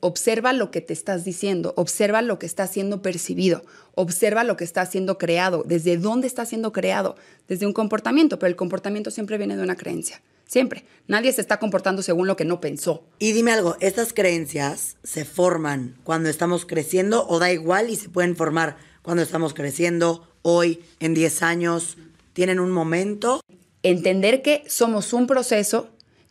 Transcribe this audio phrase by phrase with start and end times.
[0.00, 4.64] observa lo que te estás diciendo, observa lo que está siendo percibido, observa lo que
[4.64, 7.16] está siendo creado, desde dónde está siendo creado,
[7.48, 10.20] desde un comportamiento, pero el comportamiento siempre viene de una creencia.
[10.46, 10.84] Siempre.
[11.06, 13.04] Nadie se está comportando según lo que no pensó.
[13.20, 18.08] Y dime algo, ¿estas creencias se forman cuando estamos creciendo o da igual y se
[18.08, 21.98] pueden formar cuando estamos creciendo, hoy, en 10 años?
[22.32, 23.40] ¿Tienen un momento?
[23.84, 25.88] Entender que somos un proceso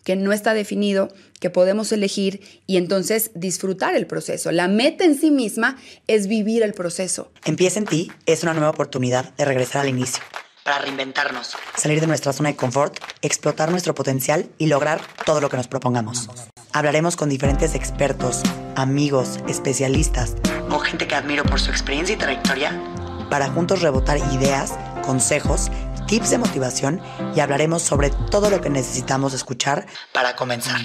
[0.10, 4.52] que no está definido, que podemos elegir y entonces disfrutar el proceso.
[4.52, 5.78] La meta en sí misma
[6.08, 7.32] es vivir el proceso.
[7.46, 10.24] Empieza en ti es una nueva oportunidad de regresar al inicio
[10.64, 15.50] para reinventarnos, salir de nuestra zona de confort, explotar nuestro potencial y lograr todo lo
[15.52, 16.28] que nos propongamos.
[16.72, 18.42] Hablaremos con diferentes expertos,
[18.76, 20.38] amigos, especialistas
[20.72, 22.82] o gente que admiro por su experiencia y trayectoria
[23.30, 24.74] para juntos rebotar ideas,
[25.04, 25.70] consejos,
[26.10, 27.02] tips de motivación
[27.36, 30.82] y hablaremos sobre todo lo que necesitamos escuchar para comenzar.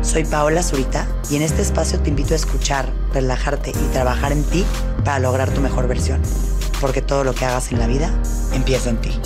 [0.00, 4.44] Soy Paola Zurita y en este espacio te invito a escuchar, relajarte y trabajar en
[4.44, 4.64] ti
[5.04, 6.22] para lograr tu mejor versión
[6.80, 8.12] porque todo lo que hagas en la vida
[8.52, 9.20] empieza en ti.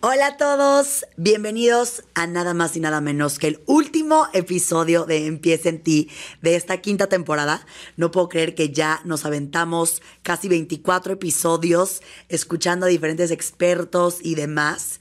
[0.00, 5.26] Hola a todos, bienvenidos a nada más y nada menos que el último episodio de
[5.26, 6.08] Empieza en ti
[6.40, 7.66] de esta quinta temporada.
[7.96, 14.36] No puedo creer que ya nos aventamos casi 24 episodios escuchando a diferentes expertos y
[14.36, 15.00] demás.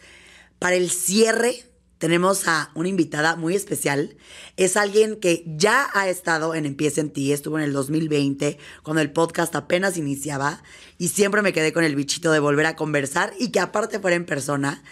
[0.58, 1.67] Para el cierre
[1.98, 4.18] tenemos a una invitada muy especial.
[4.56, 9.02] Es alguien que ya ha estado en Empieza en Ti, estuvo en el 2020, cuando
[9.02, 10.62] el podcast apenas iniciaba,
[10.98, 14.16] y siempre me quedé con el bichito de volver a conversar y que aparte fuera
[14.16, 14.84] en persona.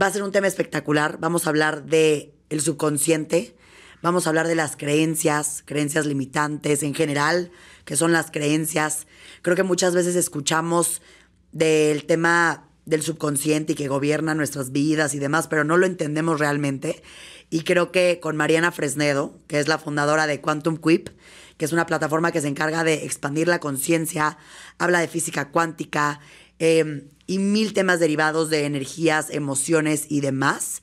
[0.00, 1.18] Va a ser un tema espectacular.
[1.20, 3.56] Vamos a hablar de el subconsciente,
[4.02, 7.50] vamos a hablar de las creencias, creencias limitantes en general,
[7.84, 9.06] que son las creencias.
[9.42, 11.02] Creo que muchas veces escuchamos
[11.52, 16.38] del tema del subconsciente y que gobierna nuestras vidas y demás, pero no lo entendemos
[16.38, 17.02] realmente.
[17.48, 21.08] Y creo que con Mariana Fresnedo, que es la fundadora de Quantum Quip,
[21.56, 24.38] que es una plataforma que se encarga de expandir la conciencia,
[24.78, 26.20] habla de física cuántica
[26.58, 30.82] em, y mil temas derivados de energías, emociones y demás.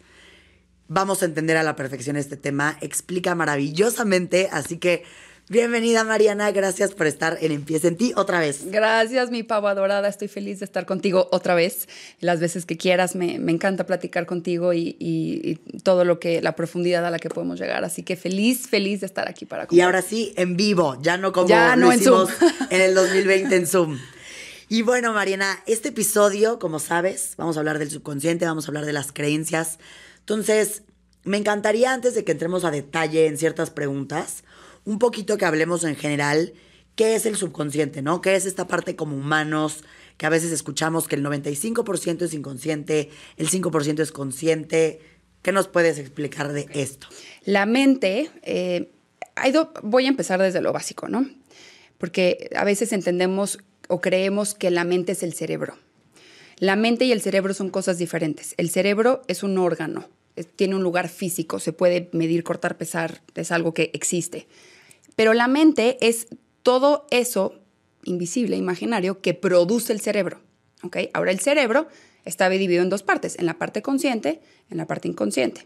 [0.88, 5.03] Vamos a entender a la perfección este tema, explica maravillosamente, así que
[5.50, 8.69] Bienvenida Mariana, gracias por estar en Empieza en ti otra vez.
[8.69, 11.88] Gracias mi pavo adorada, estoy feliz de estar contigo otra vez,
[12.19, 17.12] las veces que quieras, me, encanta platicar contigo y, todo lo que, la profundidad a
[17.12, 20.34] la que podemos llegar, así que feliz, feliz de estar aquí para Y ahora sí,
[20.36, 22.28] en vivo, ya no como ya no en, Zoom.
[22.69, 23.97] en el 2020 en Zoom.
[24.68, 28.84] Y bueno, Mariana, este episodio, como sabes, vamos a hablar del subconsciente, vamos a hablar
[28.84, 29.80] de las creencias.
[30.19, 30.81] Entonces,
[31.24, 34.44] me encantaría antes de que entremos a detalle en ciertas preguntas,
[34.88, 36.53] un poquito que hablemos en general
[36.96, 38.22] qué es el subconsciente, ¿no?
[38.22, 39.84] ¿Qué es esta parte como humanos
[40.16, 45.02] que a veces escuchamos que el 95% es inconsciente, el 5% es consciente?
[45.42, 47.08] ¿Qué nos puedes explicar de esto?
[47.44, 48.94] La mente, eh,
[49.84, 51.30] voy a empezar desde lo básico, ¿no?
[51.98, 53.59] Porque a veces entendemos
[53.90, 55.78] o creemos que la mente es el cerebro.
[56.59, 58.56] La mente y el cerebro son cosas diferentes.
[58.56, 60.08] El cerebro es un órgano,
[60.56, 64.48] tiene un lugar físico, se puede medir, cortar, pesar, es algo que existe.
[65.17, 66.28] Pero la mente es
[66.61, 67.59] todo eso
[68.03, 70.41] invisible, imaginario, que produce el cerebro.
[70.83, 71.09] ¿okay?
[71.11, 71.88] Ahora el cerebro
[72.23, 75.66] está dividido en dos partes, en la parte consciente, en la parte inconsciente.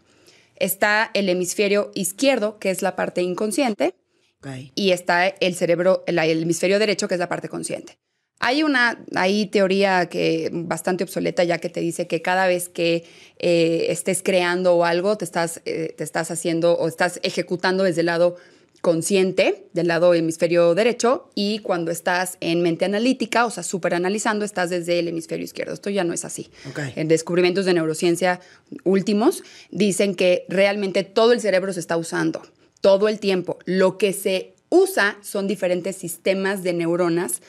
[0.56, 3.94] Está el hemisferio izquierdo, que es la parte inconsciente,
[4.74, 7.98] y está el cerebro, el, hemisferio derecho, que es la parte consciente.
[8.40, 13.04] Hay una hay teoría que bastante obsoleta ya que te dice que cada vez que
[13.38, 18.08] eh, estés creando algo, te estás, eh, te estás haciendo o estás ejecutando desde el
[18.08, 18.38] lado
[18.82, 24.44] consciente del lado hemisferio derecho y cuando estás en mente analítica, o sea, súper analizando,
[24.44, 25.74] estás desde el hemisferio izquierdo.
[25.74, 26.50] Esto ya no es así.
[26.96, 28.42] En descubrimientos de neurociencia
[28.84, 32.42] últimos dicen que realmente todo el cerebro se está usando
[32.82, 33.60] todo el tiempo.
[33.66, 37.42] Lo que se usa son diferentes sistemas de neuronas,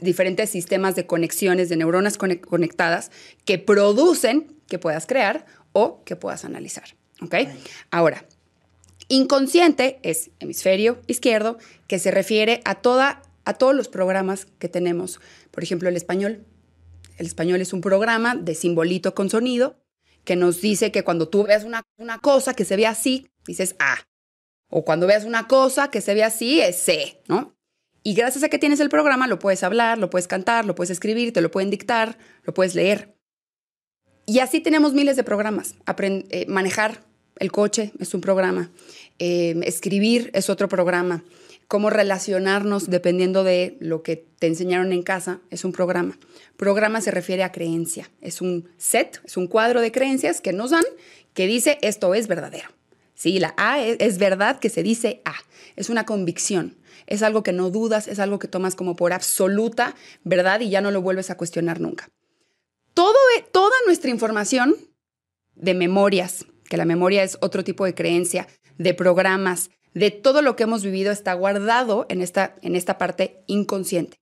[0.00, 3.10] diferentes sistemas de conexiones de neuronas conectadas
[3.44, 6.94] que producen que puedas crear o que puedas analizar.
[7.20, 7.34] ¿Ok?
[7.90, 8.24] Ahora,
[9.08, 15.20] Inconsciente es hemisferio izquierdo, que se refiere a, toda, a todos los programas que tenemos.
[15.50, 16.44] Por ejemplo, el español.
[17.16, 19.80] El español es un programa de simbolito con sonido
[20.24, 23.76] que nos dice que cuando tú ves una, una cosa que se ve así, dices
[23.78, 23.96] A.
[24.70, 27.56] O cuando veas una cosa que se ve así, es C, ¿no?
[28.02, 30.90] Y gracias a que tienes el programa, lo puedes hablar, lo puedes cantar, lo puedes
[30.90, 33.14] escribir, te lo pueden dictar, lo puedes leer.
[34.26, 35.74] Y así tenemos miles de programas.
[35.86, 37.07] Eh, manejar
[37.38, 38.70] el coche es un programa.
[39.18, 41.24] Eh, escribir es otro programa.
[41.66, 46.18] cómo relacionarnos dependiendo de lo que te enseñaron en casa, es un programa.
[46.56, 48.10] Programa se refiere a creencia.
[48.22, 50.84] Es un set, es un cuadro de creencias que nos dan
[51.34, 52.70] que dice esto es verdadero.
[53.14, 55.34] Sí, la A es, es verdad que se dice A.
[55.76, 56.78] Es una convicción.
[57.06, 59.94] Es algo que no dudas, es algo que tomas como por absoluta
[60.24, 62.08] verdad y ya no lo vuelves a cuestionar nunca.
[62.94, 63.14] Todo,
[63.52, 64.74] toda nuestra información
[65.54, 70.56] de memorias, que la memoria es otro tipo de creencia, de programas, de todo lo
[70.56, 74.18] que hemos vivido está guardado en esta, en esta parte inconsciente.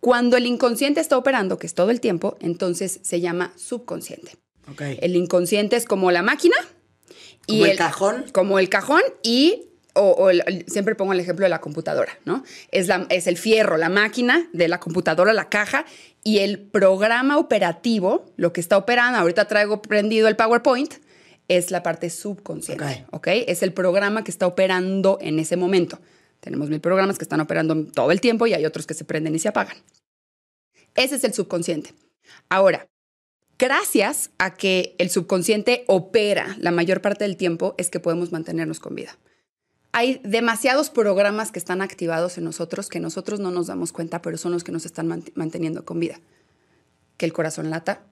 [0.00, 4.32] Cuando el inconsciente está operando, que es todo el tiempo, entonces se llama subconsciente.
[4.78, 6.56] El inconsciente es como la máquina.
[7.46, 8.24] Y como el, cajón.
[8.32, 10.30] Como el cajón y o,
[10.66, 12.44] siempre pongo el ejemplo de la computadora, ¿no?
[12.70, 15.84] Es, la, es el fierro, la máquina de la computadora, la caja,
[16.24, 20.94] y el programa operativo, lo que está operando, ahorita traigo prendido el PowerPoint,
[21.48, 23.28] es la parte subconsciente, ¿ok?
[23.46, 26.00] Es el programa que está operando en ese momento.
[26.40, 29.34] Tenemos mil programas que están operando todo el tiempo y hay otros que se prenden
[29.34, 29.76] y se apagan.
[30.94, 31.94] Ese es el subconsciente.
[32.48, 32.88] Ahora,
[33.58, 38.80] gracias a que el subconsciente opera la mayor parte del tiempo, es que podemos mantenernos
[38.80, 39.18] con vida.
[39.92, 44.38] Hay demasiados programas que están activados en nosotros que nosotros no nos damos cuenta, pero
[44.38, 46.18] son los que nos están manteniendo con vida.
[47.18, 48.02] Que el corazón lata,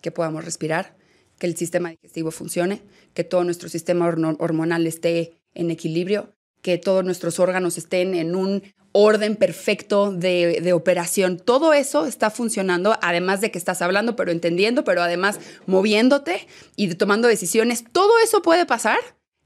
[0.00, 0.96] que podamos respirar,
[1.38, 2.82] que el sistema digestivo funcione,
[3.14, 8.62] que todo nuestro sistema hormonal esté en equilibrio, que todos nuestros órganos estén en un
[8.92, 11.38] orden perfecto de, de, operación.
[11.38, 16.46] Todo eso está funcionando, además de que estás hablando, pero entendiendo, pero además moviéndote
[16.76, 17.84] y tomando decisiones.
[17.92, 18.98] Todo eso puede pasar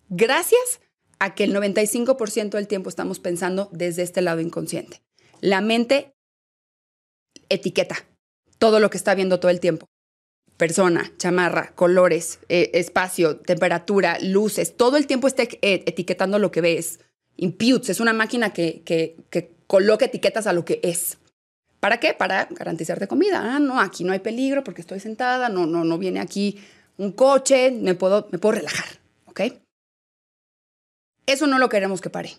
[0.08, 0.81] gracias
[1.19, 5.02] a que el 95% del tiempo estamos pensando desde este lado inconsciente.
[5.40, 6.14] La mente
[7.48, 7.96] etiqueta
[8.58, 9.89] todo lo que está viendo todo el tiempo
[10.61, 16.61] persona, chamarra, colores, eh, espacio, temperatura, luces, todo el tiempo está eh, etiquetando lo que
[16.61, 17.01] ves.
[17.39, 21.17] Imputes es una máquina que, que, que, coloca etiquetas a lo que es.
[21.81, 22.12] ¿Para qué?
[22.12, 23.41] Para garantizarte comida.
[23.43, 26.61] Ah, no, aquí no hay peligro porque estoy sentada, no, no, no viene aquí
[26.99, 28.85] un coche, me puedo, me puedo relajar,
[29.27, 29.41] ¿ok?
[31.25, 32.37] Eso no lo queremos que pare.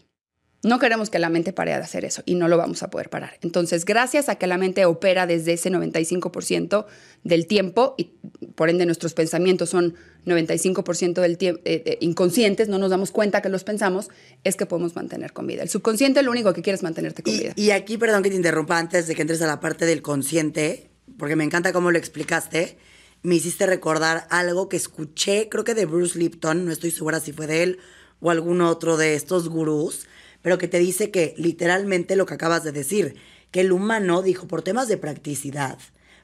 [0.63, 3.09] No queremos que la mente pare de hacer eso y no lo vamos a poder
[3.09, 3.37] parar.
[3.41, 6.85] Entonces, gracias a que la mente opera desde ese 95%
[7.23, 8.11] del tiempo y
[8.55, 13.41] por ende nuestros pensamientos son 95% del tiempo eh, eh, inconscientes, no nos damos cuenta
[13.41, 14.09] que los pensamos,
[14.43, 15.63] es que podemos mantener con vida.
[15.63, 17.53] El subconsciente lo único que quiere es mantenerte con vida.
[17.55, 20.91] Y aquí, perdón que te interrumpa antes de que entres a la parte del consciente,
[21.17, 22.77] porque me encanta cómo lo explicaste.
[23.23, 27.33] Me hiciste recordar algo que escuché, creo que de Bruce Lipton, no estoy segura si
[27.33, 27.79] fue de él
[28.19, 30.07] o algún otro de estos gurús,
[30.41, 33.15] pero que te dice que literalmente lo que acabas de decir,
[33.51, 35.77] que el humano dijo por temas de practicidad,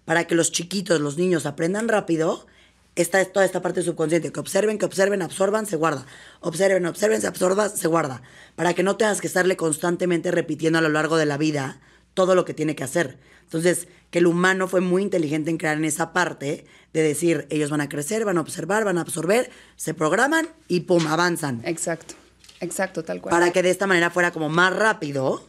[0.05, 2.47] para que los chiquitos, los niños aprendan rápido,
[2.95, 6.05] esta es toda esta parte subconsciente, que observen, que observen, absorban, se guarda.
[6.39, 8.23] Observen, observen, se absorba, se guarda.
[8.55, 11.79] Para que no tengas que estarle constantemente repitiendo a lo largo de la vida
[12.15, 13.19] todo lo que tiene que hacer.
[13.43, 17.69] Entonces, que el humano fue muy inteligente en crear en esa parte de decir, ellos
[17.69, 21.61] van a crecer, van a observar, van a absorber, se programan y pum, avanzan.
[21.65, 22.15] Exacto.
[22.59, 23.31] Exacto, tal cual.
[23.31, 25.47] Para que de esta manera fuera como más rápido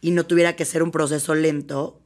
[0.00, 2.00] y no tuviera que ser un proceso lento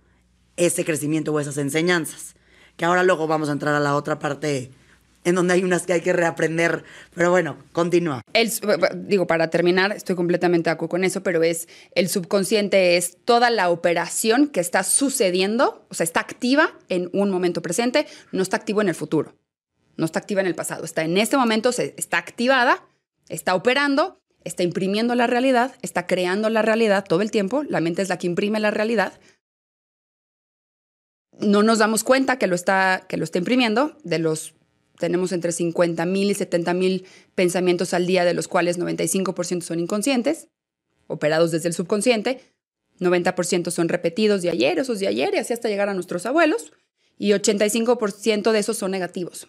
[0.57, 2.35] ese crecimiento o esas enseñanzas.
[2.77, 4.71] Que ahora luego vamos a entrar a la otra parte
[5.25, 6.85] en donde hay unas que hay que reaprender.
[7.15, 8.23] Pero bueno, continúa.
[8.33, 8.51] El,
[9.07, 13.51] digo, para terminar, estoy completamente de acuerdo con eso, pero es el subconsciente es toda
[13.51, 18.57] la operación que está sucediendo, o sea, está activa en un momento presente, no está
[18.57, 19.35] activo en el futuro,
[19.97, 22.83] no está activa en el pasado, está en este momento, se, está activada,
[23.29, 28.03] está operando está imprimiendo la realidad, está creando la realidad todo el tiempo, la mente
[28.03, 29.13] es la que imprime la realidad.
[31.39, 34.55] No nos damos cuenta que lo está, que lo está imprimiendo, de los
[34.99, 39.81] tenemos entre 50 mil y 70 mil pensamientos al día, de los cuales 95% son
[39.81, 40.49] inconscientes,
[41.07, 42.41] operados desde el subconsciente,
[43.01, 46.73] 90% son repetidos de ayer, esos de ayer, y así hasta llegar a nuestros abuelos,
[47.19, 49.49] y 85% de esos son negativos.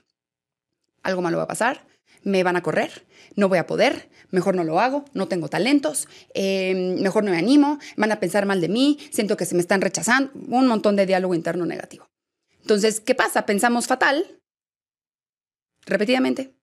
[1.04, 1.86] Algo malo va a pasar,
[2.24, 6.08] me van a correr, no voy a poder, mejor no lo hago, no tengo talentos,
[6.34, 9.62] em, mejor no me animo, van a pensar mal de mí, siento que se me
[9.62, 12.08] están rechazando, un montón de diálogo interno negativo.
[12.62, 13.46] Entonces, ¿qué pasa?
[13.46, 14.40] Pensamos fatal,
[15.86, 16.54] repetidamente,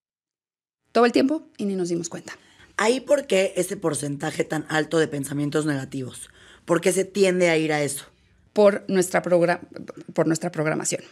[0.92, 2.34] todo el tiempo y ni nos dimos cuenta.
[2.76, 6.30] ¿Ahí por qué ese porcentaje tan alto de pensamientos negativos?
[6.64, 8.04] ¿Por qué se tiende a ir a eso?
[8.52, 11.02] Por nuestra, por nuestra programación.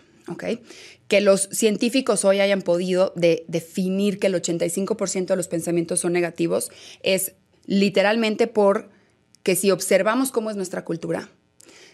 [1.09, 6.71] Que los científicos hoy hayan podido definir que el 85% de los pensamientos son negativos
[7.03, 7.35] es
[7.67, 8.91] literalmente por
[9.43, 11.29] que si observamos cómo es nuestra cultura,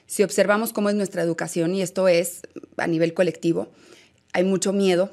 [0.06, 2.42] si observamos cómo es nuestra educación, y esto es
[2.78, 3.70] a nivel colectivo,
[4.32, 5.12] hay mucho miedo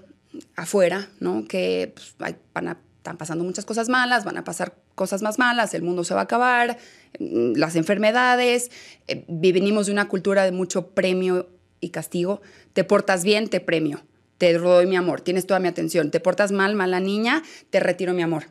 [0.56, 1.46] afuera, ¿no?
[1.46, 2.16] Que pues,
[2.54, 6.04] van a están pasando muchas cosas malas, van a pasar cosas más malas, el mundo
[6.04, 6.78] se va a acabar,
[7.18, 8.70] mm, las enfermedades,
[9.08, 11.48] eh, venimos de una cultura de mucho premio
[11.82, 12.42] y castigo,
[12.74, 14.04] te portas bien, te premio,
[14.38, 18.14] te doy mi amor, tienes toda mi atención, te portas mal, mala niña, te retiro
[18.14, 18.46] mi amor.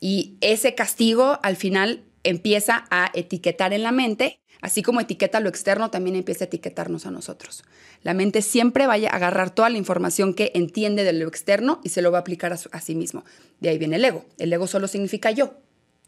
[0.00, 5.48] Y ese castigo al final empieza a etiquetar en la mente, así como etiqueta lo
[5.48, 7.64] externo, también empieza a etiquetarnos a nosotros.
[8.02, 11.90] La mente siempre vaya a agarrar toda la información que entiende de lo externo y
[11.90, 13.24] se lo va a aplicar a, a sí mismo.
[13.60, 14.26] De ahí viene el ego.
[14.38, 15.54] El ego solo significa yo.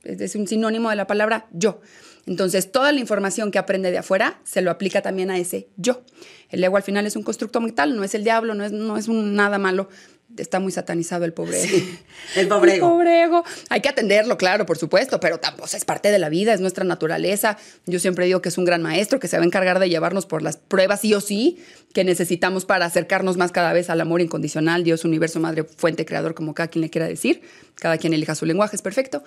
[0.03, 1.81] Es un sinónimo de la palabra yo.
[2.27, 6.03] Entonces, toda la información que aprende de afuera se lo aplica también a ese yo.
[6.51, 8.97] El ego al final es un constructo mental, no es el diablo, no es, no
[8.97, 9.89] es un nada malo,
[10.37, 11.61] está muy satanizado el pobre.
[11.61, 11.99] Sí,
[12.37, 12.87] el pobre ego.
[12.87, 13.45] El pobre ego.
[13.69, 16.85] Hay que atenderlo, claro, por supuesto, pero tampoco es parte de la vida, es nuestra
[16.85, 17.57] naturaleza.
[17.87, 20.27] Yo siempre digo que es un gran maestro que se va a encargar de llevarnos
[20.27, 21.59] por las pruebas sí o sí
[21.93, 26.35] que necesitamos para acercarnos más cada vez al amor incondicional, Dios, universo, madre, fuente, creador,
[26.35, 27.43] como cada quien le quiera decir.
[27.77, 29.23] Cada quien elija su lenguaje, es perfecto.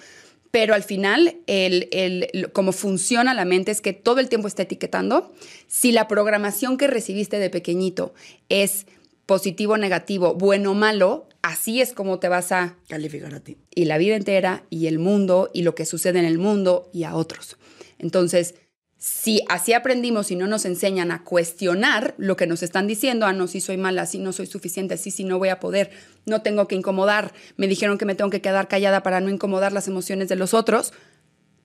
[0.52, 4.64] Pero al final, el, el, cómo funciona la mente es que todo el tiempo está
[4.64, 5.32] etiquetando.
[5.68, 8.14] Si la programación que recibiste de pequeñito
[8.50, 8.88] es
[9.28, 13.58] positivo, negativo, bueno, malo, así es como te vas a calificar a ti.
[13.76, 17.04] Y la vida entera, y el mundo, y lo que sucede en el mundo, y
[17.04, 17.58] a otros.
[18.00, 18.56] Entonces,
[19.00, 23.32] si así aprendimos y no nos enseñan a cuestionar lo que nos están diciendo, ah,
[23.32, 25.90] no, si soy mala, si no soy suficiente, sí, sí, no voy a poder,
[26.26, 29.72] no tengo que incomodar, me dijeron que me tengo que quedar callada para no incomodar
[29.72, 30.92] las emociones de los otros,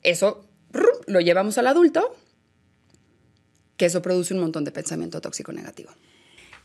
[0.05, 0.49] eso
[1.07, 2.17] lo llevamos al adulto,
[3.77, 5.91] que eso produce un montón de pensamiento tóxico negativo.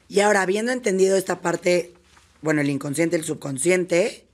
[0.07, 1.93] Y ahora, habiendo entendido esta parte,
[2.43, 4.27] bueno, el inconsciente, el subconsciente,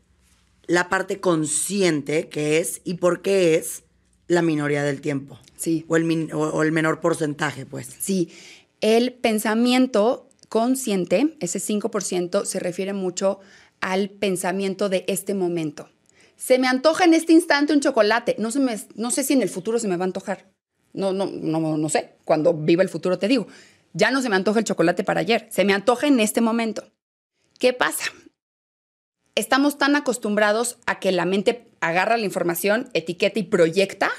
[0.67, 3.84] la parte consciente, que es y por qué es
[4.27, 5.39] la minoría del tiempo.
[5.57, 5.85] Sí.
[5.87, 7.89] O el, o el menor porcentaje, pues.
[7.99, 8.29] Sí.
[8.81, 13.39] El pensamiento consciente, ese 5%, se refiere mucho
[13.81, 15.89] al pensamiento de este momento.
[16.37, 18.35] Se me antoja en este instante un chocolate.
[18.39, 20.51] No, se me, no sé si en el futuro se me va a antojar.
[20.93, 22.15] No, no, no, no sé.
[22.25, 23.47] Cuando viva el futuro te digo.
[23.95, 26.83] Ya no se me antoja el chocolate para ayer, se me antoja en este momento.
[27.59, 28.03] ¿Qué pasa?
[29.35, 34.09] Estamos tan acostumbrados a que la mente agarra la información, etiqueta y proyecta,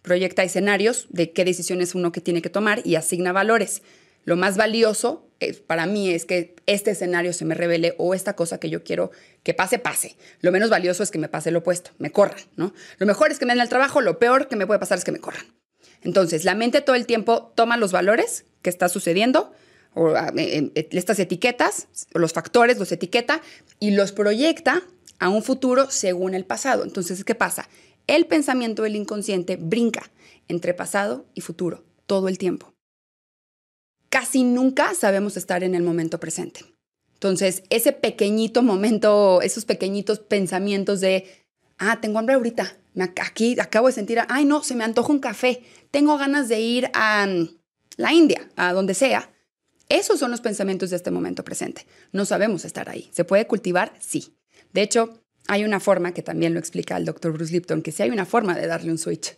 [0.00, 3.82] proyecta escenarios de qué decisiones uno que tiene que tomar y asigna valores.
[4.24, 5.28] Lo más valioso
[5.66, 9.10] para mí es que este escenario se me revele o esta cosa que yo quiero
[9.42, 10.16] que pase, pase.
[10.40, 12.74] Lo menos valioso es que me pase lo opuesto, me corran, ¿no?
[12.98, 15.04] Lo mejor es que me den el trabajo, lo peor que me puede pasar es
[15.04, 15.46] que me corran.
[16.02, 19.52] Entonces, la mente todo el tiempo toma los valores que está sucediendo,
[19.94, 23.40] o ah, estas etiquetas, los factores, los etiqueta
[23.78, 24.82] y los proyecta
[25.18, 26.84] a un futuro según el pasado.
[26.84, 27.68] Entonces, ¿qué pasa?
[28.06, 30.10] El pensamiento del inconsciente brinca
[30.48, 32.72] entre pasado y futuro todo el tiempo.
[34.08, 36.64] Casi nunca sabemos estar en el momento presente.
[37.14, 41.44] Entonces, ese pequeñito momento, esos pequeñitos pensamientos de,
[41.78, 42.76] ah, tengo hambre ahorita,
[43.22, 46.90] aquí acabo de sentir, ay no, se me antoja un café, tengo ganas de ir
[46.94, 47.48] a mm,
[47.96, 49.30] la India, a donde sea.
[49.90, 51.84] Esos son los pensamientos de este momento presente.
[52.12, 53.10] No sabemos estar ahí.
[53.12, 53.92] ¿Se puede cultivar?
[53.98, 54.36] Sí.
[54.72, 58.04] De hecho, hay una forma, que también lo explica el doctor Bruce Lipton, que sí
[58.04, 59.36] hay una forma de darle un switch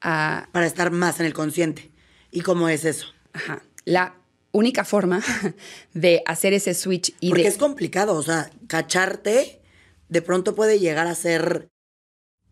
[0.00, 0.48] a...
[0.50, 1.92] Para estar más en el consciente.
[2.32, 3.06] ¿Y cómo es eso?
[3.32, 3.62] Ajá.
[3.84, 4.16] La
[4.50, 5.22] única forma
[5.94, 9.62] de hacer ese switch y Porque es complicado, o sea, cacharte
[10.08, 11.68] de pronto puede llegar a ser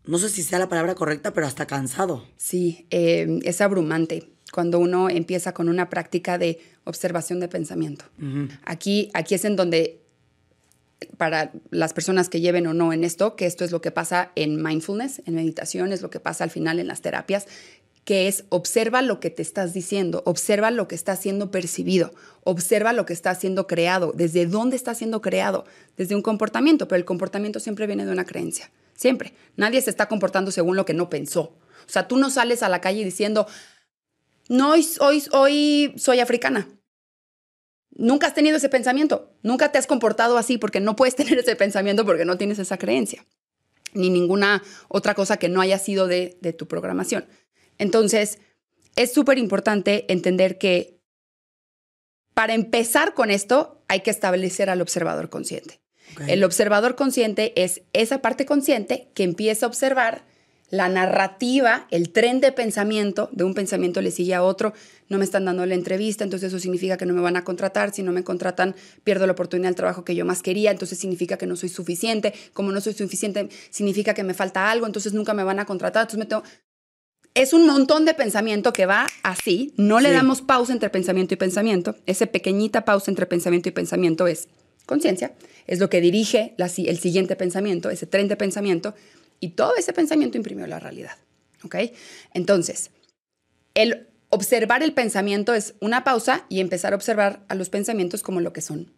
[0.05, 2.25] no sé si sea la palabra correcta, pero hasta cansado.
[2.37, 8.05] Sí, eh, es abrumante cuando uno empieza con una práctica de observación de pensamiento.
[8.63, 10.01] aquí, aquí es en donde,
[11.17, 14.31] para las personas que lleven o no en esto, que esto es lo que pasa
[14.35, 17.47] en mindfulness, en meditación, es lo que pasa al final en las terapias,
[18.03, 22.93] que es observa lo que te estás diciendo, observa lo que está siendo percibido, observa
[22.93, 25.65] lo que está siendo creado, desde dónde está siendo creado,
[25.97, 28.71] desde un comportamiento, pero el comportamiento siempre viene de una creencia.
[28.95, 29.33] Siempre.
[29.55, 31.41] Nadie se está comportando según lo que no pensó.
[31.41, 33.47] O sea, tú no sales a la calle diciendo,
[34.49, 36.67] no, hoy, hoy, hoy soy africana.
[37.91, 39.33] Nunca has tenido ese pensamiento.
[39.43, 42.77] Nunca te has comportado así porque no puedes tener ese pensamiento porque no tienes esa
[42.77, 43.25] creencia.
[43.93, 47.25] Ni ninguna otra cosa que no haya sido de, de tu programación.
[47.77, 48.39] Entonces,
[48.95, 51.01] es súper importante entender que
[52.33, 55.81] para empezar con esto hay que establecer al observador consciente.
[56.27, 60.25] El observador consciente es esa parte consciente que empieza a observar
[60.71, 64.73] la narrativa, el tren de pensamiento, de un pensamiento le sigue a otro,
[65.09, 67.93] no me están dando la entrevista, entonces eso significa que no me van a contratar,
[67.93, 68.73] si no me contratan
[69.03, 72.33] pierdo la oportunidad del trabajo que yo más quería, entonces significa que no soy suficiente,
[72.53, 76.03] como no soy suficiente significa que me falta algo, entonces nunca me van a contratar,
[76.03, 76.43] entonces me tengo...
[77.33, 81.37] Es un montón de pensamiento que va así, no le damos pausa entre pensamiento y
[81.37, 84.47] pensamiento, esa pequeñita pausa entre pensamiento y pensamiento es
[84.85, 85.33] conciencia,
[85.67, 88.95] es lo que dirige el siguiente pensamiento, ese tren de pensamiento,
[89.41, 91.17] y todo ese pensamiento imprimió la realidad.
[91.65, 91.75] ¿Ok?
[92.33, 92.91] Entonces,
[93.73, 98.39] el observar el pensamiento es una pausa y empezar a observar a los pensamientos como
[98.39, 98.93] lo que son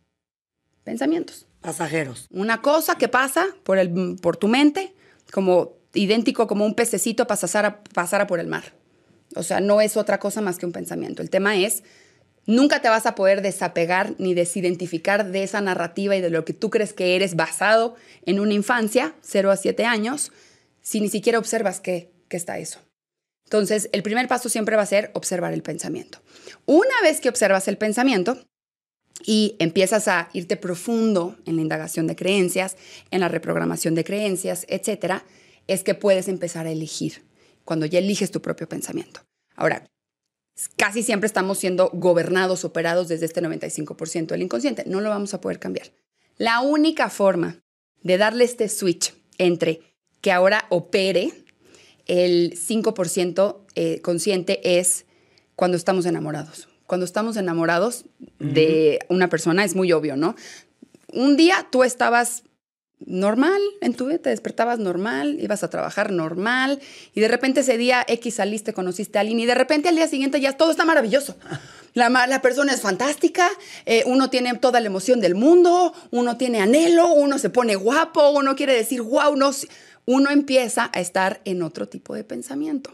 [0.84, 1.48] pensamientos.
[1.62, 2.28] Pasajeros.
[2.30, 4.94] Una cosa que pasa por, el, por tu mente,
[5.32, 8.74] como idéntico como un pececito pasara, pasara por el mar.
[9.36, 11.22] O sea, no es otra cosa más que un pensamiento.
[11.22, 11.84] El tema es,
[12.46, 16.54] nunca te vas a poder desapegar ni desidentificar de esa narrativa y de lo que
[16.54, 17.96] tú crees que eres basado
[18.26, 20.32] en una infancia, 0 a 7 años,
[20.82, 22.80] si ni siquiera observas qué, qué está eso.
[23.46, 26.20] Entonces, el primer paso siempre va a ser observar el pensamiento.
[26.66, 28.38] Una vez que observas el pensamiento
[29.26, 32.78] y empiezas a irte profundo en la indagación de creencias,
[33.12, 35.24] en la reprogramación de creencias, etcétera,
[35.68, 37.24] es que puedes empezar a elegir
[37.64, 39.22] cuando ya eliges tu propio pensamiento.
[39.56, 39.86] Ahora,
[40.77, 44.83] casi siempre estamos siendo gobernados, operados desde este 95% del inconsciente.
[44.86, 45.91] No lo vamos a poder cambiar.
[46.38, 47.62] La única forma
[48.01, 49.81] de darle este switch entre
[50.22, 51.31] que ahora opere
[52.05, 55.05] el 5% eh, consciente es
[55.55, 56.67] cuando estamos enamorados.
[56.88, 58.05] Cuando estamos enamorados
[58.39, 60.36] de una persona es muy obvio, ¿no?
[61.07, 62.43] Un día tú estabas
[63.05, 66.79] normal en tu vida, te despertabas normal, ibas a trabajar normal
[67.13, 70.07] y de repente ese día X saliste, conociste a alguien y de repente al día
[70.07, 71.36] siguiente ya todo está maravilloso.
[71.93, 73.48] La, la persona es fantástica,
[73.86, 78.31] eh, uno tiene toda la emoción del mundo, uno tiene anhelo, uno se pone guapo,
[78.31, 79.51] uno quiere decir wow, no,
[80.05, 82.91] uno empieza a estar en otro tipo de pensamiento.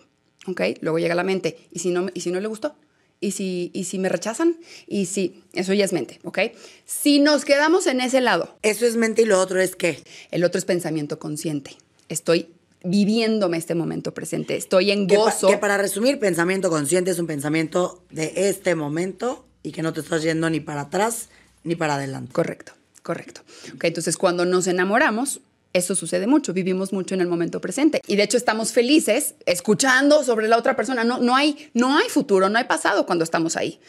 [0.47, 0.61] ¿Ok?
[0.81, 2.75] Luego llega la mente, ¿y si no, y si no le gustó?
[3.21, 4.55] ¿Y si, ¿Y si me rechazan?
[4.87, 6.39] Y si, eso ya es mente, ¿ok?
[6.85, 8.57] Si nos quedamos en ese lado.
[8.61, 10.01] Eso es mente y lo otro es qué?
[10.31, 11.75] El otro es pensamiento consciente.
[12.07, 12.47] Estoy
[12.83, 15.47] viviéndome este momento presente, estoy en gozo.
[15.47, 19.99] Que, para resumir, pensamiento consciente es un pensamiento de este momento y que no te
[19.99, 21.29] estás yendo ni para atrás
[21.63, 22.31] ni para adelante.
[22.31, 22.71] Correcto,
[23.03, 23.41] correcto.
[23.75, 25.41] Ok, entonces cuando nos enamoramos,
[25.73, 28.01] eso sucede mucho, vivimos mucho en el momento presente.
[28.07, 31.03] Y de hecho estamos felices escuchando sobre la otra persona.
[31.03, 33.79] No, no, hay, no hay futuro, no hay pasado cuando estamos ahí.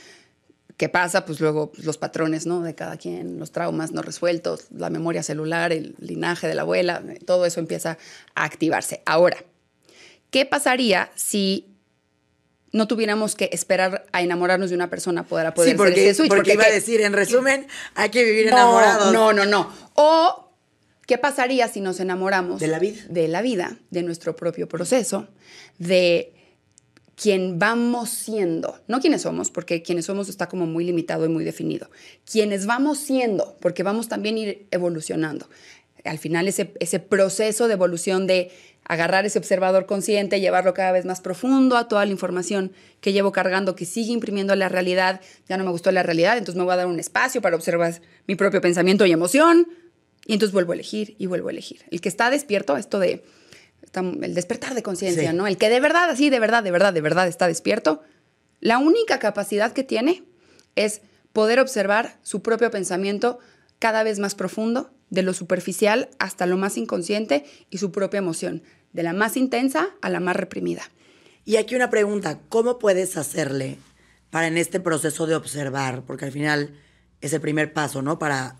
[0.77, 1.27] ¿Qué pasa?
[1.27, 2.63] Pues luego pues, los patrones ¿no?
[2.63, 7.03] de cada quien, los traumas no resueltos, la memoria celular, el linaje de la abuela,
[7.27, 7.99] todo eso empieza
[8.35, 9.03] a activarse.
[9.05, 9.37] Ahora,
[10.31, 11.67] ¿qué pasaría si
[12.73, 16.29] no tuviéramos que esperar a enamorarnos de una persona para poder sí, porque, switch?
[16.29, 19.13] Porque, iba a decir, en resumen, hay que vivir enamorados.
[19.13, 19.71] No, no, no.
[19.95, 20.50] O
[21.11, 23.01] ¿Qué pasaría si nos enamoramos de la vida?
[23.09, 25.27] De la vida, de nuestro propio proceso,
[25.79, 26.33] de
[27.17, 31.43] quien vamos siendo, no quienes somos, porque quienes somos está como muy limitado y muy
[31.43, 31.91] definido,
[32.31, 35.49] quienes vamos siendo, porque vamos también a ir evolucionando.
[36.05, 38.53] Al final ese, ese proceso de evolución de
[38.85, 42.71] agarrar ese observador consciente, llevarlo cada vez más profundo a toda la información
[43.01, 46.57] que llevo cargando, que sigue imprimiendo la realidad, ya no me gustó la realidad, entonces
[46.57, 49.67] me voy a dar un espacio para observar mi propio pensamiento y emoción,
[50.31, 51.81] y entonces vuelvo a elegir y vuelvo a elegir.
[51.91, 53.25] El que está despierto, esto de
[53.93, 55.49] el despertar de conciencia, ¿no?
[55.49, 58.01] El que de verdad, así, de verdad, de verdad, de verdad está despierto,
[58.61, 60.23] la única capacidad que tiene
[60.77, 61.01] es
[61.33, 63.41] poder observar su propio pensamiento
[63.81, 68.63] cada vez más profundo, de lo superficial hasta lo más inconsciente y su propia emoción,
[68.93, 70.83] de la más intensa a la más reprimida.
[71.45, 73.79] Y aquí una pregunta, ¿cómo puedes hacerle
[74.31, 76.79] para en este proceso de observar, porque al final
[77.21, 78.21] es el primer paso, ¿no?
[78.21, 78.60] Para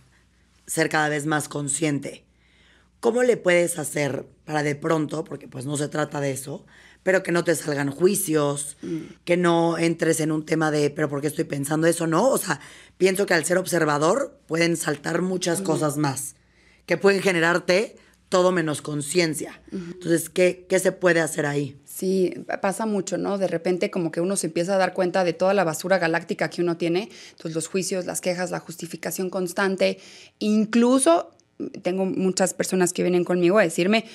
[0.67, 2.25] ser cada vez más consciente.
[3.01, 6.67] ¿Cómo le puedes hacer para de pronto, porque pues no se trata de eso,
[7.03, 8.99] pero que no te salgan juicios, mm.
[9.25, 12.07] que no entres en un tema de, pero ¿por qué estoy pensando eso?
[12.07, 12.61] No, o sea,
[12.99, 15.65] pienso que al ser observador pueden saltar muchas mm.
[15.65, 16.37] cosas más,
[16.85, 17.97] que pueden generarte
[18.29, 19.61] todo menos conciencia.
[19.73, 21.81] Entonces, ¿qué, ¿qué se puede hacer ahí?
[22.01, 22.33] Sí,
[22.63, 23.37] pasa mucho, ¿no?
[23.37, 26.49] De repente como que uno se empieza a dar cuenta de toda la basura galáctica
[26.49, 29.99] que uno tiene, entonces los juicios, las quejas, la justificación constante,
[30.39, 31.29] incluso
[31.83, 34.07] tengo muchas personas que vienen conmigo a decirme,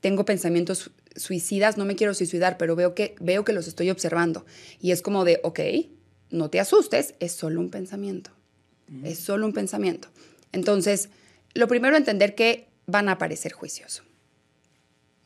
[0.00, 4.46] tengo pensamientos suicidas, no me quiero suicidar, pero veo que, veo que los estoy observando.
[4.80, 5.60] Y es como de, ok,
[6.30, 8.30] no te asustes, es solo un pensamiento,
[9.04, 10.08] es solo un pensamiento.
[10.50, 11.10] Entonces,
[11.52, 14.02] lo primero entender que van a aparecer juicios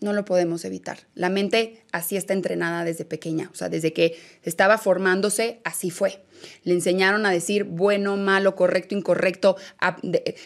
[0.00, 0.98] no lo podemos evitar.
[1.14, 6.22] La mente así está entrenada desde pequeña, o sea, desde que estaba formándose, así fue.
[6.64, 9.56] Le enseñaron a decir bueno, malo, correcto, incorrecto,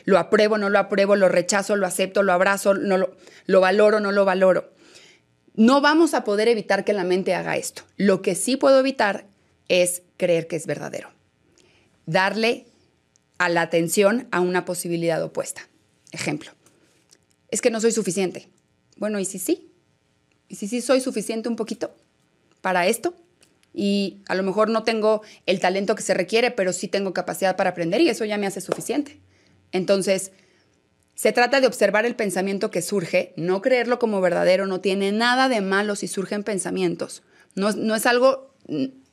[0.05, 3.99] lo apruebo, no lo apruebo, lo rechazo, lo acepto, lo abrazo, no lo, lo valoro,
[3.99, 4.73] no lo valoro.
[5.55, 7.83] No vamos a poder evitar que la mente haga esto.
[7.97, 9.27] Lo que sí puedo evitar
[9.69, 11.11] es creer que es verdadero.
[12.07, 12.67] Darle
[13.39, 15.69] a la atención a una posibilidad opuesta.
[16.13, 16.53] Ejemplo,
[17.51, 18.49] es que no soy suficiente
[19.01, 19.73] bueno, ¿y si sí?
[20.49, 21.97] ¿Y si sí soy suficiente un poquito
[22.61, 23.17] para esto?
[23.73, 27.57] Y a lo mejor no tengo el talento que se requiere, pero sí tengo capacidad
[27.57, 29.19] para aprender y eso ya me hace suficiente.
[29.73, 30.33] Entonces,
[31.15, 35.49] se trata de observar el pensamiento que surge, no creerlo como verdadero, no tiene nada
[35.49, 37.23] de malo si surgen pensamientos.
[37.55, 38.55] No, no es algo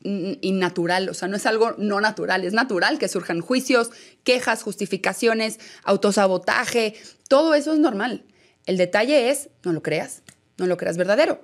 [0.03, 3.91] innatural, o sea, no es algo no natural, es natural que surjan juicios,
[4.23, 6.95] quejas, justificaciones, autosabotaje,
[7.29, 8.23] todo eso es normal.
[8.67, 10.21] El detalle es, no lo creas,
[10.57, 11.41] no lo creas verdadero.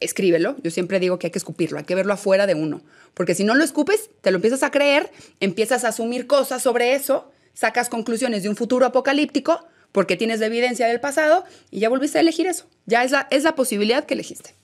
[0.00, 2.82] Escríbelo, yo siempre digo que hay que escupirlo, hay que verlo afuera de uno,
[3.14, 6.94] porque si no lo escupes, te lo empiezas a creer, empiezas a asumir cosas sobre
[6.94, 11.88] eso, sacas conclusiones de un futuro apocalíptico, porque tienes la evidencia del pasado y ya
[11.88, 12.66] volviste a elegir eso.
[12.86, 14.54] Ya es la, es la posibilidad que elegiste.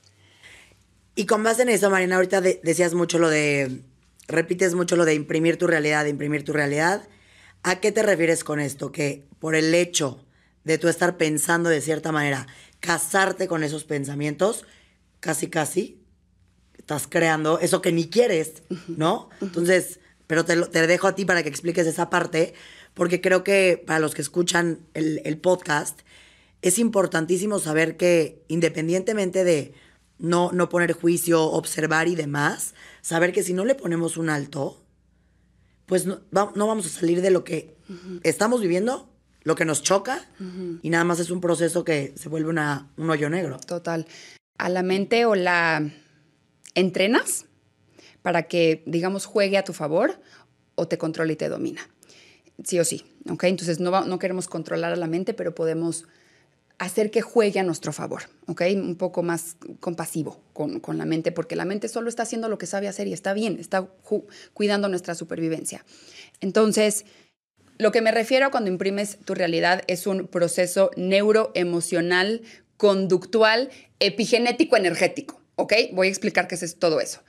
[1.17, 3.81] Y con base en eso, Marina, ahorita decías mucho lo de,
[4.29, 7.09] repites mucho lo de imprimir tu realidad, imprimir tu realidad.
[7.63, 8.93] ¿A qué te refieres con esto?
[8.93, 10.24] Que por el hecho
[10.65, 12.47] de tú estar pensando de cierta manera,
[12.81, 14.65] casarte con esos pensamientos,
[15.21, 16.01] casi, casi,
[16.79, 19.29] estás creando eso que ni quieres, ¿no?
[19.41, 22.55] Entonces, pero te, te dejo a ti para que expliques esa parte,
[22.95, 26.01] porque creo que para los que escuchan el, el podcast,
[26.63, 29.75] es importantísimo saber que independientemente de
[30.19, 34.83] no, no poner juicio, observar y demás, saber que si no le ponemos un alto,
[35.87, 37.77] pues no, vamos a salir de lo que
[38.23, 39.11] estamos viviendo,
[39.45, 40.27] lo que nos choca,
[40.83, 43.59] y nada más es un proceso que se vuelve una, un hoyo negro.
[43.61, 44.07] Total.
[44.59, 45.91] A la mente o la
[46.75, 47.45] entrenas
[48.23, 50.19] para que, digamos, juegue a tu favor
[50.75, 51.89] o te controle y te domina.
[52.65, 53.45] Sí o sí, ¿ok?
[53.45, 56.07] Entonces no, no queremos controlar a la mente, pero podemos
[56.79, 58.63] hacer que juegue a nuestro favor, ¿ok?
[58.75, 62.59] Un poco más compasivo con, con, la mente, porque la mente solo está haciendo lo
[62.59, 63.89] que sabe hacer y está bien, está
[64.55, 65.85] cuidando nuestra supervivencia.
[66.41, 67.05] Entonces,
[67.79, 72.43] lo que me refiero cuando imprimes tu realidad es un proceso neuroemocional,
[72.77, 75.73] conductual, epigenético, energético, ¿ok?
[75.93, 77.21] Voy a explicar qué es todo eso.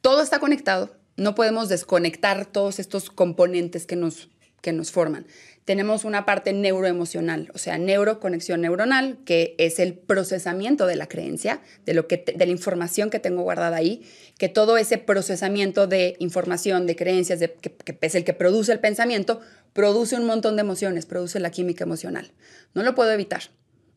[0.00, 4.28] Todo está conectado, no podemos desconectar todos estos componentes que nos,
[4.60, 5.26] que nos forman
[5.64, 11.62] tenemos una parte neuroemocional, o sea, neuroconexión neuronal, que es el procesamiento de la creencia,
[11.86, 14.02] de, lo que de la información que tengo guardada ahí,
[14.36, 18.80] que todo ese procesamiento de información, de creencias, de, que, es el que produce el
[18.80, 19.40] pensamiento,
[19.74, 22.32] produce un montón de emociones, produce la química emocional.
[22.72, 23.42] No lo puedo evitar.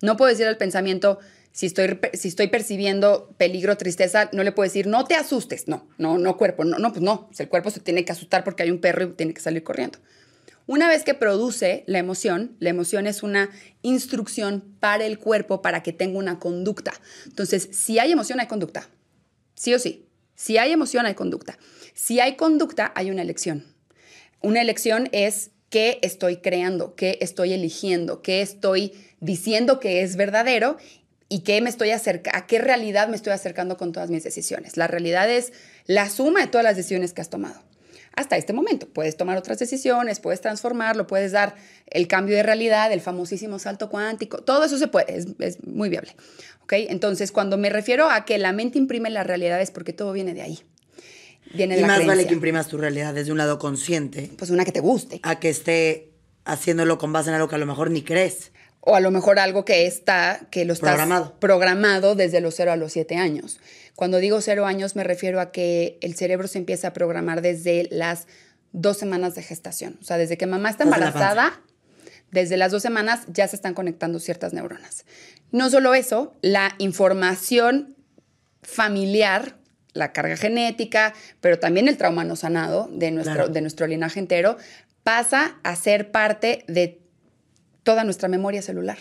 [0.01, 1.19] No puedo decir al pensamiento,
[1.53, 5.67] si estoy, si estoy percibiendo peligro, tristeza, no le puedo decir, no te asustes.
[5.67, 6.65] No, no, no cuerpo.
[6.65, 7.29] No, no, pues no.
[7.37, 9.99] el cuerpo se tiene que asustar porque hay un perro y tiene que salir corriendo.
[10.65, 13.49] Una vez que produce la emoción, la emoción es una
[13.83, 16.91] instrucción para el cuerpo para que tenga una conducta.
[17.25, 18.89] Entonces, si hay emoción, hay conducta.
[19.55, 20.07] Sí o sí.
[20.35, 21.57] Si hay emoción, hay conducta.
[21.93, 23.65] Si hay conducta, hay una elección.
[24.41, 30.77] Una elección es qué estoy creando, qué estoy eligiendo, qué estoy diciendo que es verdadero
[31.29, 34.77] y qué me estoy acercando, a qué realidad me estoy acercando con todas mis decisiones.
[34.77, 35.51] La realidad es
[35.85, 37.61] la suma de todas las decisiones que has tomado
[38.17, 38.87] hasta este momento.
[38.89, 43.89] Puedes tomar otras decisiones, puedes transformarlo, puedes dar el cambio de realidad, el famosísimo salto
[43.89, 46.15] cuántico, todo eso se puede, es, muy viable.
[46.63, 46.73] ¿ok?
[46.89, 50.33] Entonces, cuando me refiero a que la mente imprime la realidad es porque todo viene
[50.33, 50.59] de ahí.
[51.53, 54.31] Viene y más vale que imprimas tu realidad desde un lado consciente.
[54.37, 55.19] Pues una que te guste.
[55.23, 56.11] A que esté
[56.45, 58.51] haciéndolo con base en algo que a lo mejor ni crees.
[58.81, 62.71] O a lo mejor algo que está, que lo estás programado, programado desde los 0
[62.71, 63.59] a los 7 años.
[63.97, 67.87] Cuando digo cero años me refiero a que el cerebro se empieza a programar desde
[67.89, 68.27] las
[68.71, 69.97] dos semanas de gestación.
[69.99, 71.59] O sea, desde que mamá está embarazada,
[72.29, 75.03] desde las dos semanas ya se están conectando ciertas neuronas.
[75.51, 77.95] No solo eso, la información
[78.61, 79.57] familiar,
[79.97, 84.57] la carga genética, pero también el trauma no sanado de nuestro, de nuestro linaje entero,
[85.03, 86.99] pasa a ser parte de
[87.83, 88.97] toda nuestra memoria celular.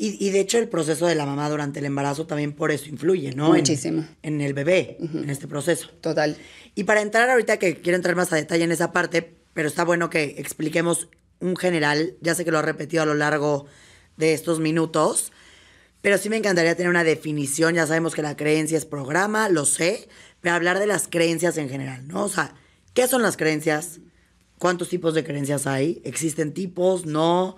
[0.00, 3.34] Y, de hecho el proceso de la mamá durante el embarazo también por eso influye,
[3.34, 3.48] ¿no?
[3.52, 4.06] Muchísimo.
[4.22, 5.90] En, el bebé, en este proceso.
[6.00, 6.36] Total.
[6.76, 9.84] Y para entrar ahorita, que quiero entrar más a detalle en esa parte, pero está
[9.84, 11.08] bueno que expliquemos
[11.40, 13.66] un general, ya sé que lo he repetido a lo largo
[14.16, 15.32] de estos minutos,
[16.02, 19.64] pero sí me encantaría tener una definición, ya sabemos que la creencia es programa, lo
[19.64, 20.08] sé,
[20.40, 22.24] pero hablar de las creencias en general, ¿no?
[22.24, 22.54] O sea,
[22.94, 24.00] ¿qué son las creencias?
[24.58, 26.00] ¿Cuántos tipos de creencias hay?
[26.04, 27.06] ¿Existen tipos?
[27.06, 27.56] ¿No?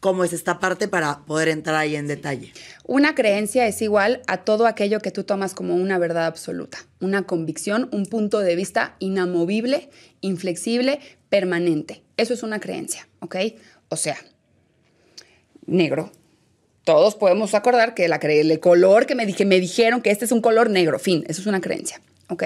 [0.00, 2.52] cómo es esta parte para poder entrar ahí en detalle.
[2.84, 7.24] Una creencia es igual a todo aquello que tú tomas como una verdad absoluta, una
[7.24, 9.90] convicción, un punto de vista inamovible,
[10.22, 12.02] inflexible, permanente.
[12.16, 13.36] Eso es una creencia, ¿ok?
[13.90, 14.16] O sea,
[15.66, 16.10] negro.
[16.90, 20.32] Todos podemos acordar que la el color que me, dije, me dijeron que este es
[20.32, 22.42] un color negro, fin, eso es una creencia, ¿ok?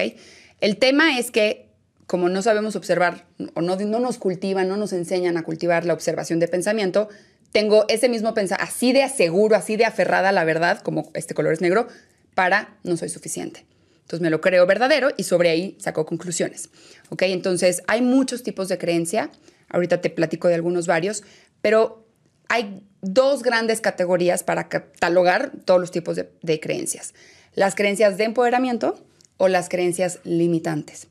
[0.61, 1.65] El tema es que
[2.05, 5.93] como no sabemos observar o no, no nos cultivan, no nos enseñan a cultivar la
[5.93, 7.09] observación de pensamiento,
[7.51, 11.33] tengo ese mismo pensamiento, así de aseguro, así de aferrada a la verdad, como este
[11.33, 11.87] color es negro,
[12.35, 13.65] para no soy suficiente.
[14.01, 16.69] Entonces me lo creo verdadero y sobre ahí saco conclusiones.
[17.09, 17.23] ¿Ok?
[17.23, 19.31] Entonces hay muchos tipos de creencia.
[19.69, 21.23] Ahorita te platico de algunos varios,
[21.63, 22.04] Pero
[22.49, 27.13] hay dos grandes categorías para catalogar todos los tipos de, de creencias.
[27.53, 28.99] Las creencias de empoderamiento
[29.37, 31.07] o las creencias limitantes.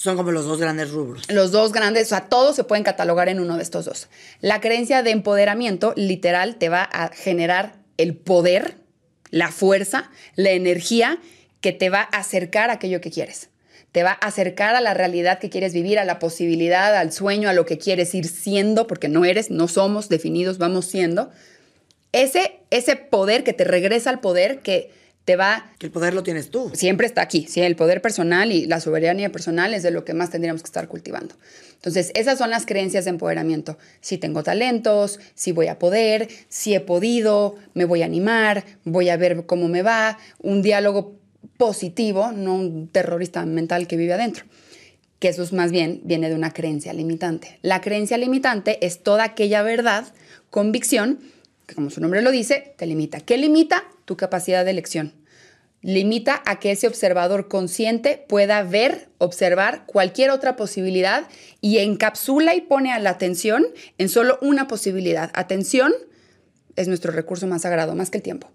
[0.00, 1.30] Son como los dos grandes rubros.
[1.30, 4.08] Los dos grandes, o sea, todos se pueden catalogar en uno de estos dos.
[4.40, 8.78] La creencia de empoderamiento literal te va a generar el poder,
[9.28, 11.18] la fuerza, la energía
[11.60, 13.49] que te va a acercar a aquello que quieres.
[13.92, 17.48] Te va a acercar a la realidad que quieres vivir, a la posibilidad, al sueño,
[17.48, 21.30] a lo que quieres ir siendo, porque no eres, no somos definidos, vamos siendo.
[22.12, 24.90] Ese, ese poder que te regresa al poder, que
[25.24, 25.70] te va...
[25.78, 26.70] Que el poder lo tienes tú.
[26.74, 27.60] Siempre está aquí, ¿sí?
[27.60, 30.88] El poder personal y la soberanía personal es de lo que más tendríamos que estar
[30.88, 31.34] cultivando.
[31.74, 33.78] Entonces, esas son las creencias de empoderamiento.
[34.00, 39.08] Si tengo talentos, si voy a poder, si he podido, me voy a animar, voy
[39.08, 41.19] a ver cómo me va, un diálogo
[41.60, 44.46] positivo, no un terrorista mental que vive adentro
[45.18, 47.58] que eso es más bien viene de una creencia limitante.
[47.60, 50.06] La creencia limitante es toda aquella verdad,
[50.48, 51.20] convicción,
[51.66, 53.20] que como su nombre lo dice, te limita.
[53.20, 53.84] ¿Qué limita?
[54.06, 55.12] Tu capacidad de elección.
[55.82, 61.28] Limita a que ese observador consciente pueda ver, observar cualquier otra posibilidad
[61.60, 63.66] y encapsula y pone a la atención
[63.98, 65.30] en solo una posibilidad.
[65.34, 65.92] Atención
[66.76, 68.50] es nuestro recurso más sagrado, más que el tiempo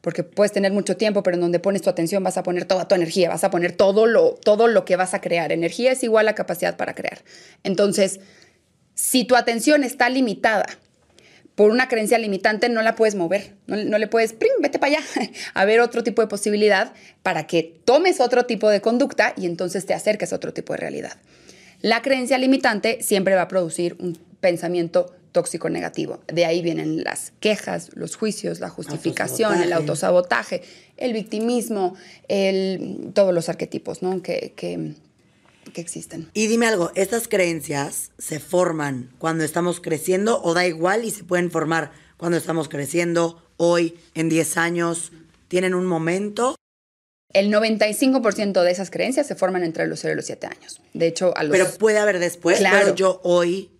[0.00, 2.88] porque puedes tener mucho tiempo, pero en donde pones tu atención vas a poner toda
[2.88, 5.52] tu energía, vas a poner todo lo, todo lo que vas a crear.
[5.52, 7.18] Energía es igual a capacidad para crear.
[7.64, 8.20] Entonces,
[8.94, 10.66] si tu atención está limitada
[11.54, 14.52] por una creencia limitante, no la puedes mover, no, le puedes, ¡prim!
[14.60, 15.06] vete para allá,
[15.54, 19.84] a ver otro tipo de posibilidad para que tomes otro tipo de conducta y entonces
[19.84, 21.18] te acerques a otro tipo de realidad.
[21.82, 26.20] La creencia limitante siempre va a producir un pensamiento tóxico negativo.
[26.26, 30.62] De ahí vienen las quejas, los juicios, la justificación, el autosabotaje,
[30.96, 31.94] el victimismo,
[32.28, 34.22] el, todos los arquetipos ¿no?
[34.22, 34.94] que, que,
[35.72, 36.28] que existen.
[36.34, 41.24] Y dime algo, ¿estas creencias se forman cuando estamos creciendo o da igual y se
[41.24, 45.12] pueden formar cuando estamos creciendo, hoy, en 10 años?
[45.48, 46.56] ¿Tienen un momento?
[47.32, 50.80] El 95% de esas creencias se forman entre los 0 y los 7 años.
[50.94, 51.52] De hecho, a los...
[51.52, 52.58] Pero puede haber después.
[52.58, 52.94] Claro.
[52.94, 53.70] yo hoy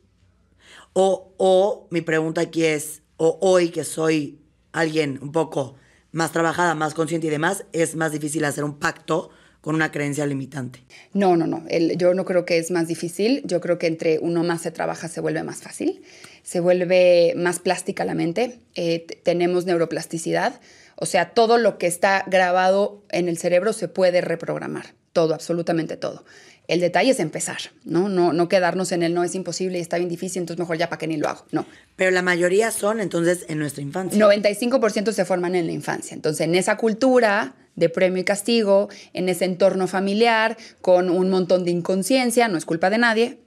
[0.93, 4.41] o, o mi pregunta aquí es, o hoy que soy
[4.73, 5.77] alguien un poco
[6.13, 10.27] más trabajada, más consciente y demás, es más difícil hacer un pacto con una creencia
[10.27, 10.81] limitante.
[11.13, 11.65] No, no, no.
[11.97, 13.43] yo no creo que es más difícil.
[13.45, 16.03] Yo creo que entre uno más se trabaja se vuelve más fácil,
[16.43, 18.61] se vuelve más plástica la mente.
[18.75, 20.61] Eh, tenemos neuroplasticidad.
[20.97, 24.95] O sea, todo lo que está grabado en el cerebro se puede reprogramar.
[25.13, 26.25] Todo, absolutamente todo.
[26.71, 28.09] El detalle es empezar, ¿no?
[28.09, 30.89] No, no quedarnos en el no es imposible y está bien difícil, entonces mejor ya
[30.89, 31.45] para qué ni lo hago.
[31.51, 31.67] No.
[31.97, 34.17] Pero la mayoría son entonces en nuestra infancia.
[34.25, 36.15] 95% se forman en la infancia.
[36.15, 41.65] Entonces, en esa cultura de premio y castigo, en ese entorno familiar, con un montón
[41.65, 43.39] de inconsciencia, no es culpa de nadie,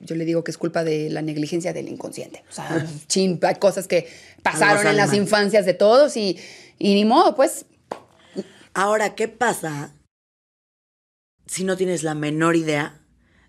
[0.00, 2.42] yo le digo que es culpa de la negligencia del inconsciente.
[2.50, 4.08] O sea, chin, hay cosas que
[4.42, 6.36] pasaron en las infancias de todos y,
[6.80, 7.64] y ni modo, pues.
[8.74, 9.92] Ahora, ¿qué pasa
[11.50, 13.00] si no tienes la menor idea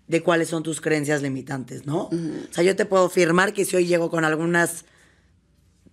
[0.08, 2.06] de cuáles son tus creencias limitantes, ¿no?
[2.06, 4.86] O sea, yo te puedo afirmar que si hoy llego con algunas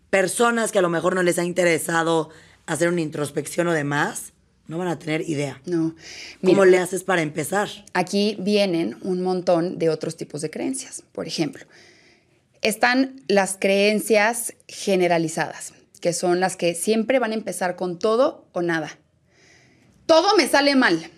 [0.09, 2.31] personas que a lo mejor no les ha interesado
[2.65, 4.33] hacer una introspección o demás,
[4.65, 5.61] no van a tener idea.
[5.67, 5.95] No.
[6.43, 7.69] ¿Cómo le haces para empezar?
[7.93, 11.03] Aquí vienen un montón de otros tipos de creencias.
[11.11, 11.63] Por ejemplo,
[12.63, 18.63] están las creencias generalizadas, que son las que siempre van a empezar con todo o
[18.63, 18.97] nada.
[20.07, 21.11] Todo me sale mal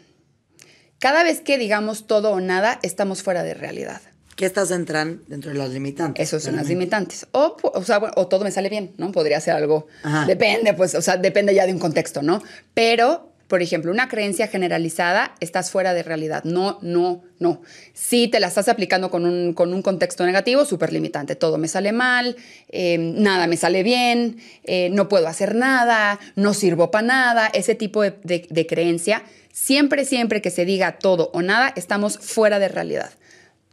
[1.02, 4.02] cada vez que digamos todo o nada, estamos fuera de realidad.
[4.36, 6.28] ¿Qué estas entran dentro de las limitantes?
[6.28, 7.26] Eso son las limitantes.
[7.32, 9.12] O, o, sea, o todo me sale bien, ¿no?
[9.12, 9.88] Podría ser algo.
[10.28, 12.44] Depende, pues, o sea, depende ya de un contexto, ¿no?
[12.76, 16.46] Pero, por ejemplo, una creencia generalizada, estás fuera de realidad.
[16.46, 17.62] No, no, no.
[17.94, 21.36] Si te la estás aplicando con un, con un contexto negativo, súper limitante.
[21.36, 22.38] Todo me sale mal,
[22.70, 27.48] eh, nada me sale bien, eh, no puedo hacer nada, no sirvo para nada.
[27.54, 32.58] Ese tipo de, de creencia Siempre, siempre que se diga todo o nada, estamos fuera
[32.58, 33.12] de realidad.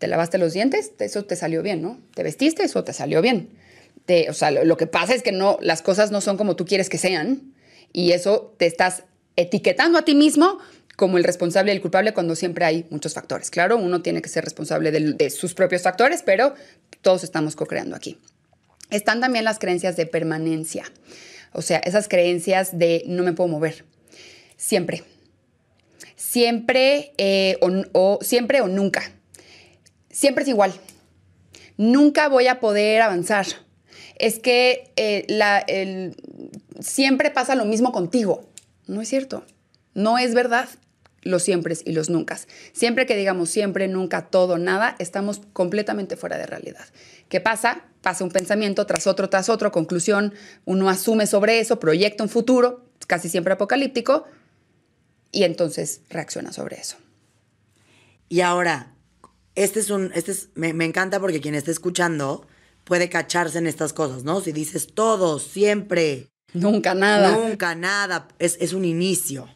[0.01, 0.91] ¿Te lavaste los dientes?
[0.99, 2.01] Eso te salió bien, ¿no?
[2.15, 2.65] ¿Te vestiste?
[2.65, 3.51] Eso te salió bien.
[4.29, 6.89] o sea, lo, que pasa es que no, las cosas no son como tú quieres
[6.89, 7.55] que sean
[7.93, 9.05] y eso te estás
[9.39, 10.59] etiquetando a ti mismo
[10.97, 13.51] como el responsable y el culpable cuando siempre hay muchos factores.
[13.51, 16.55] Claro, uno tiene que ser responsable de, sus propios factores, pero
[17.03, 18.19] todos estamos co-creando aquí.
[18.91, 20.91] Están también las creencias de permanencia,
[21.53, 23.85] o sea, esas creencias de no me puedo mover.
[24.57, 25.05] Siempre,
[26.17, 29.13] siempre, eh, o, siempre o nunca.
[30.11, 30.73] Siempre es igual.
[31.77, 33.47] Nunca voy a poder avanzar.
[34.17, 36.13] Es que eh,
[36.81, 38.49] siempre pasa lo mismo contigo.
[38.89, 39.45] No es cierto.
[39.95, 40.69] No es verdad.
[41.23, 42.39] los siempre y los nunca.
[42.73, 46.87] Siempre que digamos siempre, nunca, todo, nada, estamos completamente fuera de realidad.
[47.29, 47.85] ¿Qué pasa?
[48.03, 50.33] Pasa un pensamiento tras otro, tras otro, conclusión,
[50.65, 54.25] uno asume sobre eso, proyecta un futuro, casi siempre apocalíptico,
[55.33, 56.97] y entonces reacciona sobre eso.
[58.29, 58.95] Y ahora,
[59.55, 62.47] este es un, este es, me, me encanta porque quien esté escuchando
[62.85, 64.41] puede cacharse en estas cosas, ¿no?
[64.41, 66.29] Si dices todo, siempre.
[66.53, 67.33] Nunca nada.
[67.33, 69.49] Nunca nada, es, es un inicio.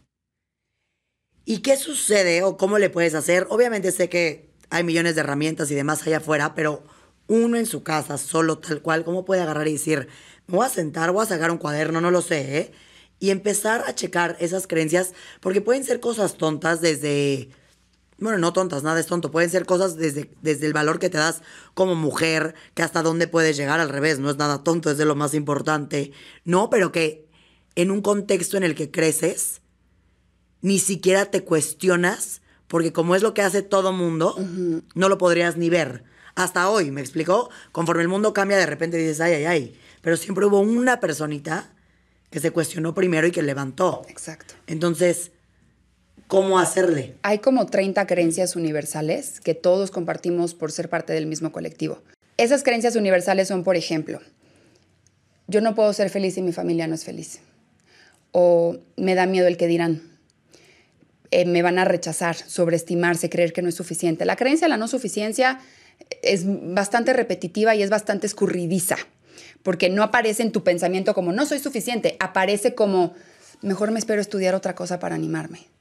[1.45, 3.47] ¿Y qué sucede o cómo le puedes hacer?
[3.51, 6.85] Obviamente sé que hay millones de herramientas y demás allá afuera, pero
[7.27, 10.09] uno en su casa, solo tal cual, ¿cómo puede agarrar y decir,
[10.47, 12.73] me voy a sentar, voy a sacar un cuaderno, no lo sé, ¿eh?
[13.19, 17.51] Y empezar a checar esas creencias, porque pueden ser cosas tontas desde,
[18.23, 21.19] bueno, no tontas, nada es tonto, pueden ser cosas desde, desde el valor que te
[21.19, 21.43] das
[21.75, 25.05] como mujer, que hasta dónde puedes llegar al revés, no es nada tonto, es de
[25.05, 26.13] lo más importante,
[26.45, 27.29] no, pero que
[27.75, 29.61] en un contexto en el que creces,
[30.61, 34.37] ni siquiera te cuestionas, porque como es lo que hace todo mundo,
[34.95, 36.05] no lo podrías ni ver.
[36.35, 37.51] Hasta hoy, ¿me explicó?
[37.73, 39.81] Conforme el mundo cambia, de repente dices, ay, ay, ay.
[40.01, 41.75] Pero siempre hubo una personita
[42.31, 44.03] que se cuestionó primero y que levantó.
[44.09, 44.55] Exacto.
[44.67, 45.32] Entonces,
[46.33, 47.15] ¿cómo hacerle?
[47.21, 51.99] Hay como 30 creencias universales que todos compartimos por ser parte del mismo colectivo.
[52.39, 54.19] Esas creencias universales son, por ejemplo,
[55.47, 57.41] yo no puedo ser feliz si mi familia no es feliz.
[58.31, 60.01] O me da miedo el que dirán
[61.33, 64.25] eh, me van a rechazar, sobreestimarse, creer que no es suficiente.
[64.25, 65.61] La creencia de la no suficiencia
[66.23, 68.97] es bastante repetitiva y es bastante escurridiza,
[69.63, 73.13] porque no aparece en tu pensamiento como no soy suficiente, aparece como
[73.61, 75.72] mejor me espero estudiar otra cosa para animarme.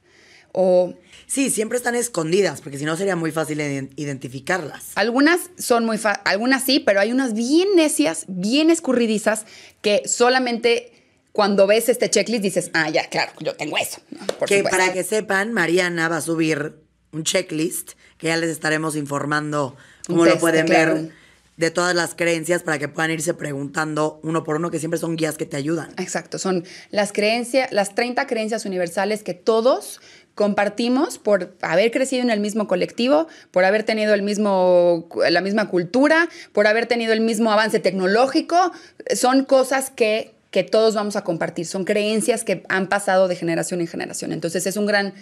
[0.52, 0.94] O
[1.32, 3.58] Sí, siempre están escondidas, porque si no sería muy fácil
[3.96, 4.90] identificarlas.
[4.96, 9.46] Algunas son muy algunas sí, pero hay unas bien necias, bien escurridizas
[9.80, 10.92] que solamente
[11.32, 14.02] cuando ves este checklist dices, ah, ya, claro, yo tengo eso.
[14.46, 16.74] que para que sepan, Mariana va a subir
[17.12, 19.74] un checklist que ya les estaremos informando
[20.06, 21.12] cómo lo pueden ver
[21.56, 25.16] de todas las creencias para que puedan irse preguntando uno por uno, que siempre son
[25.16, 25.92] guías que te ayudan.
[25.98, 30.00] Exacto, son las creencias, las 30 creencias universales que todos
[30.34, 35.68] compartimos por haber crecido en el mismo colectivo, por haber tenido el mismo, la misma
[35.68, 38.72] cultura, por haber tenido el mismo avance tecnológico.
[39.14, 41.66] Son cosas que que todos vamos a compartir.
[41.66, 44.32] Son creencias que han pasado de generación en generación.
[44.32, 45.14] Entonces es un gran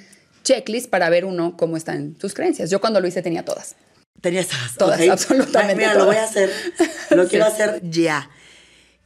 [0.42, 2.68] checklist para ver uno cómo están tus creencias.
[2.68, 3.76] Yo cuando lo hice tenía todas.
[4.20, 4.74] Tenías todas.
[4.76, 5.76] Todas, absolutamente.
[5.76, 6.50] Mira, lo voy a hacer.
[7.10, 8.28] Lo quiero hacer ya.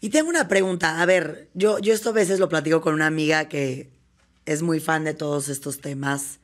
[0.01, 1.01] Y tengo una pregunta.
[1.01, 3.91] A ver, yo, yo esto a veces lo platico con una amiga que
[4.47, 6.41] es muy fan de todos estos temas,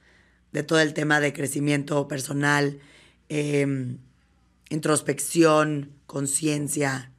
[0.52, 2.80] de todo el tema de crecimiento personal,
[3.28, 3.98] em,
[4.68, 7.12] introspección, conciencia,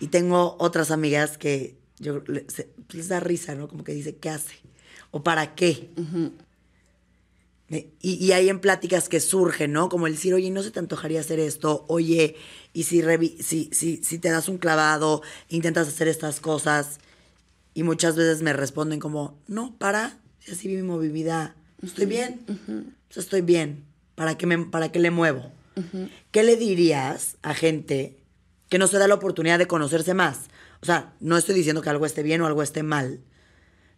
[0.00, 3.68] y tengo otras amigas que yo, les, da risa, ¿no?
[3.68, 4.54] Como que dice, ¿qué hace?
[5.10, 5.90] ¿O para qué?
[7.70, 9.88] y, y, hay en pláticas que surgen, ¿no?
[9.88, 11.84] Como el decir, oye, ¿no se te antojaría hacer esto?
[11.88, 12.36] Oye,
[12.72, 13.02] y si,
[13.42, 16.98] si, si, si te das un clavado, intentas hacer estas cosas.
[17.78, 22.40] Y muchas veces me responden como, no, para, si así vivo mi vida, estoy bien,
[23.14, 23.84] estoy bien,
[24.16, 25.52] ¿para qué, me, para qué le muevo?
[26.32, 28.16] ¿Qué le dirías a gente
[28.68, 30.48] que no se da la oportunidad de conocerse más.
[30.82, 33.20] O sea, no estoy diciendo que algo esté bien o algo esté mal,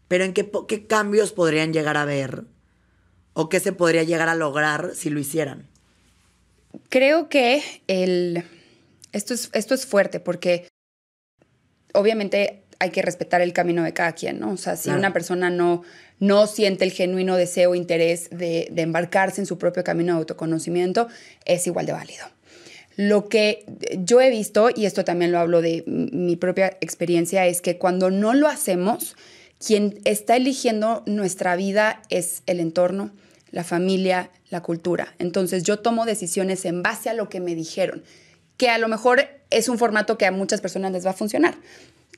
[0.09, 2.45] pero en qué, qué cambios podrían llegar a ver
[3.33, 5.71] o qué se podría llegar a lograr si lo hicieran.
[6.91, 8.45] Creo que el,
[9.13, 10.69] esto, es, esto es fuerte porque
[11.95, 14.53] obviamente hay que respetar el camino de cada quien, ¿no?
[14.53, 15.83] O sea, si una persona no,
[16.19, 20.19] no siente el genuino deseo o interés de, de embarcarse en su propio camino de
[20.21, 21.07] autoconocimiento,
[21.45, 22.25] es igual de válido.
[22.97, 23.65] Lo que
[23.99, 28.11] yo he visto, y esto también lo hablo de mi propia experiencia, es que cuando
[28.11, 29.15] no lo hacemos,
[29.65, 33.11] quien está eligiendo nuestra vida es el entorno,
[33.51, 35.15] la familia, la cultura.
[35.19, 38.03] Entonces yo tomo decisiones en base a lo que me dijeron,
[38.57, 41.57] que a lo mejor es un formato que a muchas personas les va a funcionar.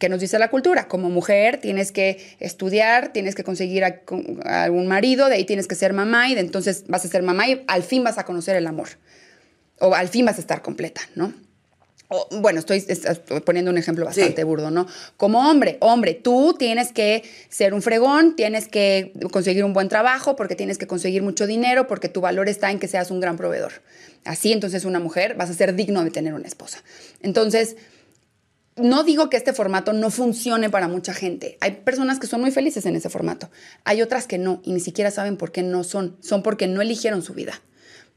[0.03, 0.89] ¿Qué nos dice la cultura?
[0.89, 5.77] Como mujer tienes que estudiar, tienes que conseguir a, algún marido, de ahí tienes que
[5.77, 8.57] ser mamá y de entonces vas a ser mamá y al fin vas a conocer
[8.57, 8.89] el amor
[9.79, 11.33] o al fin vas a estar completa, ¿no?
[12.09, 12.85] O, bueno, estoy,
[13.47, 14.89] poniendo un ejemplo bastante burdo, ¿no?
[15.17, 20.35] Como hombre, hombre, tú tienes que ser un fregón, tienes que conseguir un buen trabajo,
[20.35, 23.37] porque tienes que conseguir mucho dinero, porque tu valor está en que seas un gran
[23.37, 23.73] proveedor.
[24.25, 26.83] Así, entonces, una mujer vas a ser digno de tener una esposa.
[27.23, 27.77] Entonces,
[28.77, 31.59] no digo que este formato no funcione para mucha gente.
[31.61, 33.51] Hay personas que son muy felices en ese formato.
[33.85, 36.17] Hay otras que no, y ni siquiera saben por qué no son.
[36.21, 37.61] Son porque no eligieron su vida.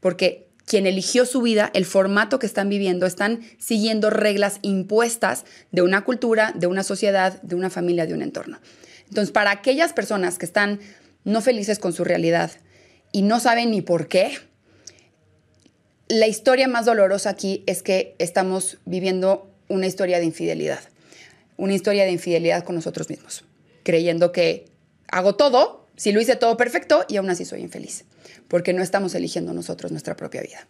[0.00, 5.82] Porque quien eligió su vida, el formato que están viviendo, están siguiendo reglas impuestas de
[5.82, 8.58] una cultura, de una sociedad, de una familia, de un entorno.
[9.08, 10.80] Entonces, para aquellas personas que están
[11.24, 12.50] no felices con su realidad
[13.12, 14.38] y no saben ni por qué,
[16.08, 20.80] la historia más dolorosa aquí es que estamos viviendo una historia de infidelidad,
[21.56, 23.44] una historia de infidelidad con nosotros mismos,
[23.82, 24.66] creyendo que
[25.08, 28.04] hago todo, si lo hice todo perfecto y aún así soy infeliz,
[28.48, 30.66] porque no estamos eligiendo nosotros nuestra propia vida.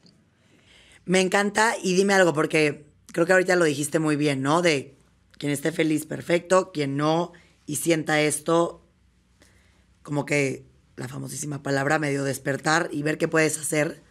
[1.05, 4.63] Me encanta y dime algo, porque creo que ahorita lo dijiste muy bien, ¿no?
[4.63, 4.97] De
[5.39, 7.33] quien esté feliz, perfecto, quien no
[7.67, 8.83] y sienta esto,
[10.03, 10.65] como que
[10.97, 14.03] la famosísima palabra medio despertar y ver qué puedes hacer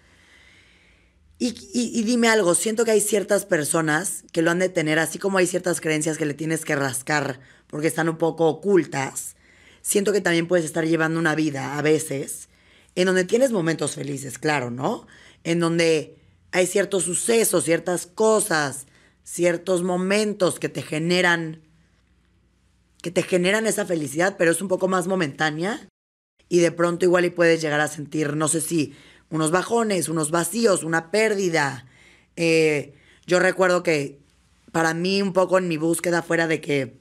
[1.37, 5.37] y, dime algo, siento que hay ciertas personas que lo han de tener, así como
[5.37, 9.35] hay ciertas creencias que le tienes que rascar porque están un poco ocultas.
[9.81, 12.47] Siento que también puedes estar llevando una vida a veces
[12.95, 15.07] en donde tienes momentos felices, claro, ¿no?
[15.43, 16.15] En donde
[16.53, 18.87] hay ciertos sucesos, ciertas cosas,
[19.23, 21.61] ciertos momentos que te generan
[23.01, 25.87] que te generan esa felicidad, pero es un poco más momentánea
[26.49, 28.95] y de pronto igual y puedes llegar a sentir, no sé si
[29.35, 31.85] unos bajones, unos vacíos, una pérdida.
[32.35, 32.93] Eh,
[33.25, 34.19] yo recuerdo que
[34.71, 36.97] para mí un poco en mi búsqueda fuera de que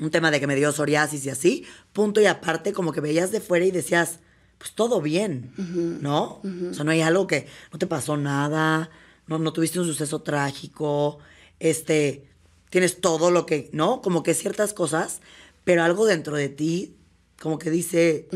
[0.00, 3.30] un tema de que me dio psoriasis y así, punto y aparte como que veías
[3.30, 4.20] de fuera y decías,
[4.58, 5.52] pues todo bien,
[6.00, 6.40] ¿no?
[6.70, 8.90] O sea, no hay algo que no te pasó nada,
[9.26, 11.18] no, no tuviste un suceso trágico,
[11.58, 12.24] este,
[12.70, 14.00] tienes todo lo que, ¿no?
[14.00, 15.20] Como que ciertas cosas,
[15.64, 16.96] pero algo dentro de ti
[17.42, 18.28] como que dice,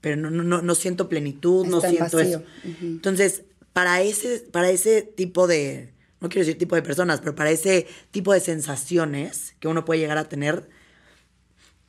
[0.00, 2.42] pero no, no, no siento plenitud, no siento eso.
[2.82, 3.42] Entonces,
[3.72, 7.86] para ese, para ese tipo de, no quiero decir tipo de personas, pero para ese
[8.10, 10.68] tipo de sensaciones que uno puede llegar a tener,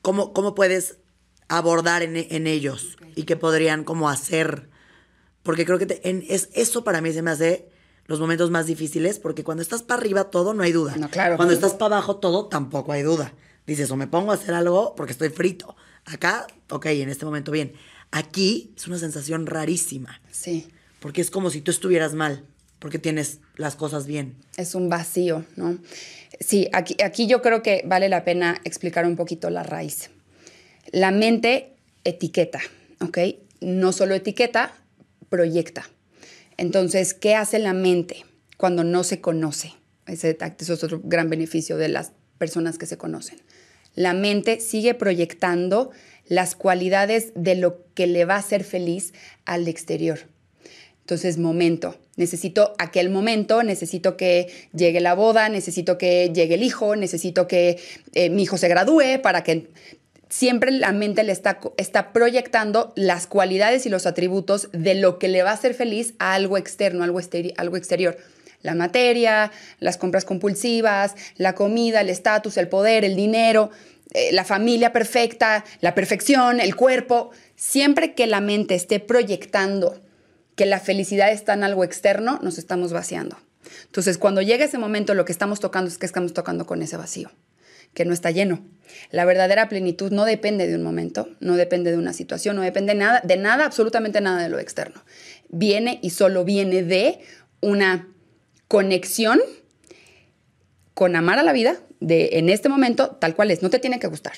[0.01, 0.97] ¿cómo, cómo puedes
[1.47, 4.69] abordar en, ellos y qué podrían como hacer?
[5.43, 7.69] Porque creo que en, es, eso para mí se me hace
[8.07, 10.95] los momentos más difíciles, porque cuando estás para arriba todo, no hay duda.
[10.97, 11.37] No, claro.
[11.37, 13.33] Cuando estás para abajo todo, tampoco hay duda.
[13.65, 15.75] Dices, o me pongo a hacer algo porque estoy frito.
[16.05, 17.73] Acá, ok, en este momento bien.
[18.11, 20.21] Aquí es una sensación rarísima.
[20.31, 20.67] Sí.
[20.99, 22.45] Porque es como si tú estuvieras mal,
[22.79, 24.35] porque tienes las cosas bien.
[24.57, 25.79] Es un vacío, ¿no?
[26.39, 30.09] Sí, aquí, aquí yo creo que vale la pena explicar un poquito la raíz.
[30.91, 32.59] La mente etiqueta,
[32.99, 33.17] ¿ok?
[33.61, 34.73] No solo etiqueta,
[35.29, 35.89] proyecta.
[36.57, 38.25] Entonces, ¿qué hace la mente
[38.57, 39.73] cuando no se conoce?
[40.05, 43.39] Ese, ese es otro gran beneficio de las personas que se conocen.
[43.95, 45.91] La mente sigue proyectando
[46.31, 49.13] las cualidades de lo que le va a hacer feliz
[49.43, 50.19] al exterior.
[51.01, 51.97] Entonces, momento.
[52.15, 57.79] Necesito aquel momento, necesito que llegue la boda, necesito que llegue el hijo, necesito que
[58.13, 59.67] eh, mi hijo se gradúe para que
[60.29, 65.27] siempre la mente le está, está proyectando las cualidades y los atributos de lo que
[65.27, 67.19] le va a hacer feliz a algo externo, algo,
[67.57, 68.15] algo exterior.
[68.61, 73.69] La materia, las compras compulsivas, la comida, el estatus, el poder, el dinero.
[74.13, 80.01] Eh, la familia perfecta, la perfección, el cuerpo, siempre que la mente esté proyectando
[80.55, 83.37] que la felicidad está en algo externo, nos estamos vaciando.
[83.85, 86.97] Entonces, cuando llega ese momento, lo que estamos tocando es que estamos tocando con ese
[86.97, 87.31] vacío,
[87.93, 88.65] que no está lleno.
[89.11, 92.95] La verdadera plenitud no depende de un momento, no depende de una situación, no depende
[92.95, 95.03] nada, de nada, absolutamente nada de lo externo.
[95.49, 97.19] Viene y solo viene de
[97.61, 98.09] una
[98.67, 99.39] conexión
[100.93, 103.99] con amar a la vida, de en este momento tal cual es, no te tiene
[103.99, 104.33] que gustar.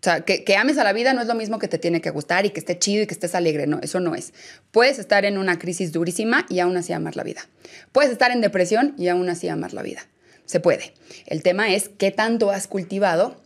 [0.00, 2.00] O sea, que, que, ames a la vida no es lo mismo que te tiene
[2.00, 4.34] que gustar y que esté chido y que estés alegre, no, eso no es.
[4.70, 7.48] Puedes estar en una crisis durísima y aún así amar la vida.
[7.90, 10.06] Puedes estar en depresión y aún así amar la vida.
[10.44, 10.94] Se puede.
[11.26, 13.42] El tema es qué tanto has cultivado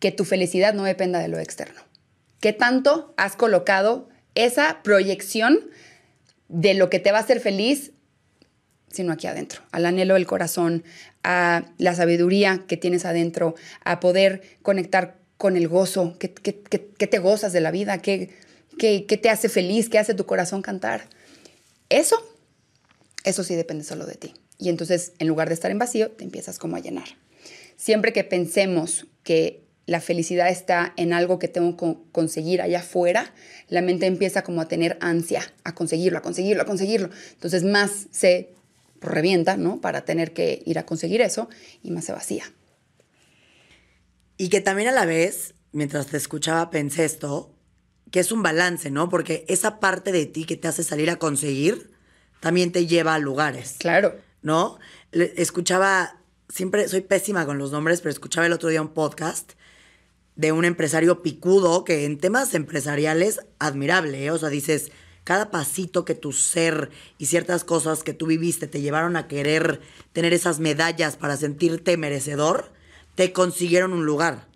[0.00, 1.80] que tu felicidad no dependa de lo externo.
[2.40, 5.70] ¿Qué tanto has colocado esa proyección
[6.48, 7.92] de lo que te va a hacer feliz
[8.90, 10.84] sino aquí adentro, al anhelo del corazón,
[11.22, 17.52] a la sabiduría que tienes adentro, a poder conectar con el gozo, que, te gozas
[17.52, 18.30] de la vida, que,
[18.76, 21.08] te hace feliz, que hace tu corazón cantar.
[21.88, 22.16] Eso,
[23.24, 24.34] eso sí depende solo de ti.
[24.58, 27.06] Y entonces, en lugar de estar en vacío, te empiezas como a llenar.
[27.76, 33.32] Siempre que pensemos que la felicidad está en algo que tengo que conseguir allá afuera,
[33.68, 37.10] la mente empieza como a tener ansia, a conseguirlo, a conseguirlo, a conseguirlo.
[37.32, 38.50] Entonces más se
[39.00, 39.80] revienta, ¿no?
[39.80, 41.48] Para tener que ir a conseguir eso
[41.82, 42.44] y más se vacía.
[44.36, 47.54] Y que también a la vez, mientras te escuchaba, pensé esto,
[48.10, 49.08] que es un balance, ¿no?
[49.08, 51.90] Porque esa parte de ti que te hace salir a conseguir,
[52.40, 53.76] también te lleva a lugares.
[53.78, 54.16] Claro.
[54.42, 54.78] ¿No?
[55.12, 59.52] Escuchaba, siempre soy pésima con los nombres, pero escuchaba el otro día un podcast
[60.36, 64.30] de un empresario picudo que en temas empresariales, admirable, ¿eh?
[64.30, 64.90] O sea, dices,
[65.30, 69.80] cada pasito que tu ser y ciertas cosas que tú viviste te llevaron a querer
[70.12, 72.72] tener esas medallas para sentirte merecedor,
[73.14, 74.48] te consiguieron un lugar.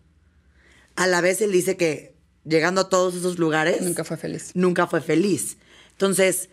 [0.96, 4.50] A la vez él dice que llegando a todos esos lugares, Nunca fue feliz.
[4.54, 5.58] nunca fue feliz.
[5.92, 6.48] Entonces,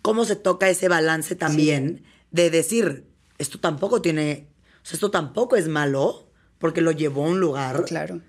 [0.00, 3.04] ¿cómo se toca ese balance también de decir,
[3.36, 4.48] esto tampoco tiene,
[4.82, 8.22] o sea, esto tampoco es malo, porque lo llevó a un lugar, Claro.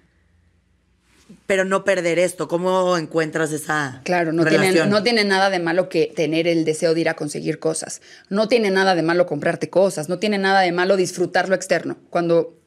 [1.45, 2.47] Pero no perder esto?
[2.47, 6.93] ¿Cómo encuentras esa Claro, no tiene, no tiene nada de malo que tener el deseo
[6.93, 8.01] de ir a conseguir cosas.
[8.29, 10.09] No tiene nada de malo comprarte cosas.
[10.09, 11.97] No tiene nada de malo disfrutar lo externo.
[12.09, 12.59] Cuando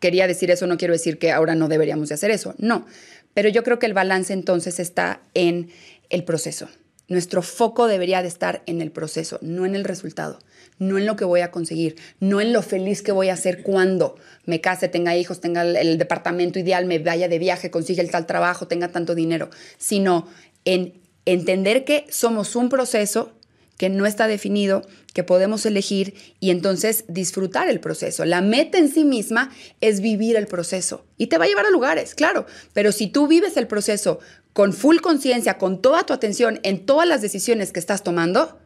[0.00, 2.54] quería decir eso, no quiero decir que ahora no deberíamos de hacer eso.
[2.58, 2.86] No.
[3.34, 5.70] Pero yo creo que el balance entonces está en
[6.10, 6.68] el proceso.
[7.08, 10.38] Nuestro foco debería de estar en el proceso, no en el resultado,
[10.80, 13.62] no en lo que voy a conseguir, no en lo feliz que voy a ser
[13.62, 14.16] cuando
[14.46, 18.26] me case, tenga hijos, tenga el, departamento ideal, me vaya de viaje, consiga el tal
[18.26, 20.26] trabajo, tenga tanto dinero, sino
[20.64, 20.94] en
[21.26, 23.32] entender que somos un proceso
[23.76, 24.82] que no está definido,
[25.14, 28.24] que podemos elegir y entonces disfrutar el proceso.
[28.24, 29.50] La meta en sí misma
[29.80, 33.26] es vivir el proceso y te va a llevar a lugares, claro, pero si tú
[33.26, 34.18] vives el proceso
[34.54, 38.58] con full conciencia, con toda tu atención en todas las decisiones que estás tomando,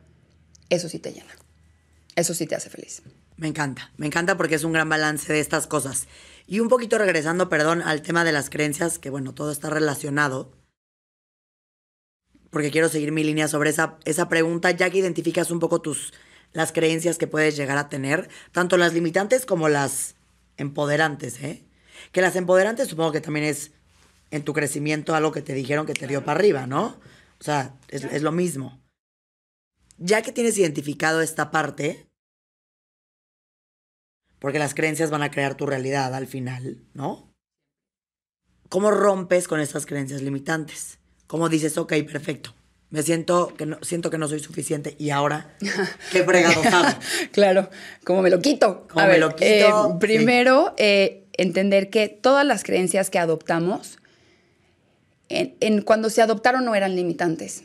[0.71, 1.44] eso sí te llena.
[2.17, 3.03] Eso sí te hace feliz.
[3.37, 6.07] Me encanta, me encanta porque es un gran balance de estas cosas.
[6.47, 10.53] Y un poquito regresando, perdón, al tema de las creencias, que bueno, todo está relacionado,
[12.51, 16.13] porque quiero seguir mi línea sobre esa, esa pregunta, ya que identificas un poco tus,
[16.53, 20.15] las creencias que puedes llegar a tener, tanto las limitantes como las
[20.57, 21.65] empoderantes, ¿eh?
[22.13, 23.73] Que las empoderantes supongo que también es
[24.31, 27.01] en tu crecimiento algo que te dijeron que te dio para arriba, ¿no?
[27.41, 28.81] O sea, es, es lo mismo.
[29.99, 32.07] Ya que tienes identificado esta parte,
[34.39, 37.33] porque las creencias van a crear tu realidad al final, ¿no?
[38.69, 40.99] ¿Cómo rompes con esas creencias limitantes?
[41.27, 42.55] ¿Cómo dices, ok, perfecto,
[42.91, 45.57] me siento que no, siento que no soy suficiente y ahora,
[46.13, 46.99] ¿qué fregados hago?
[47.33, 47.71] claro,
[48.05, 48.87] ¿cómo me lo quito?
[48.93, 49.45] ¿Cómo me lo quito?
[49.47, 49.99] eh, Sí.
[50.01, 53.99] primero, eh, entender que todas las creencias que adoptamos,
[55.29, 57.65] en, en cuando se adoptaron no eran limitantes.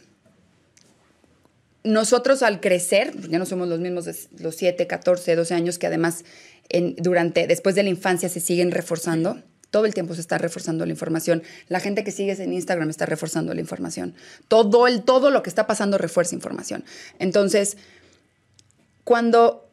[1.84, 5.88] Nosotros al crecer, ya no somos los mismos de los 7, 14, 12 años que
[5.88, 6.26] además
[6.68, 9.42] en, durante, después de la infancia se siguen reforzando.
[9.72, 11.44] Todo el tiempo se está reforzando la información.
[11.68, 14.16] La gente que sigues en Instagram está reforzando la información.
[14.48, 16.84] Todo, el, todo lo que está pasando refuerza información.
[17.20, 17.78] Entonces,
[19.04, 19.70] cuando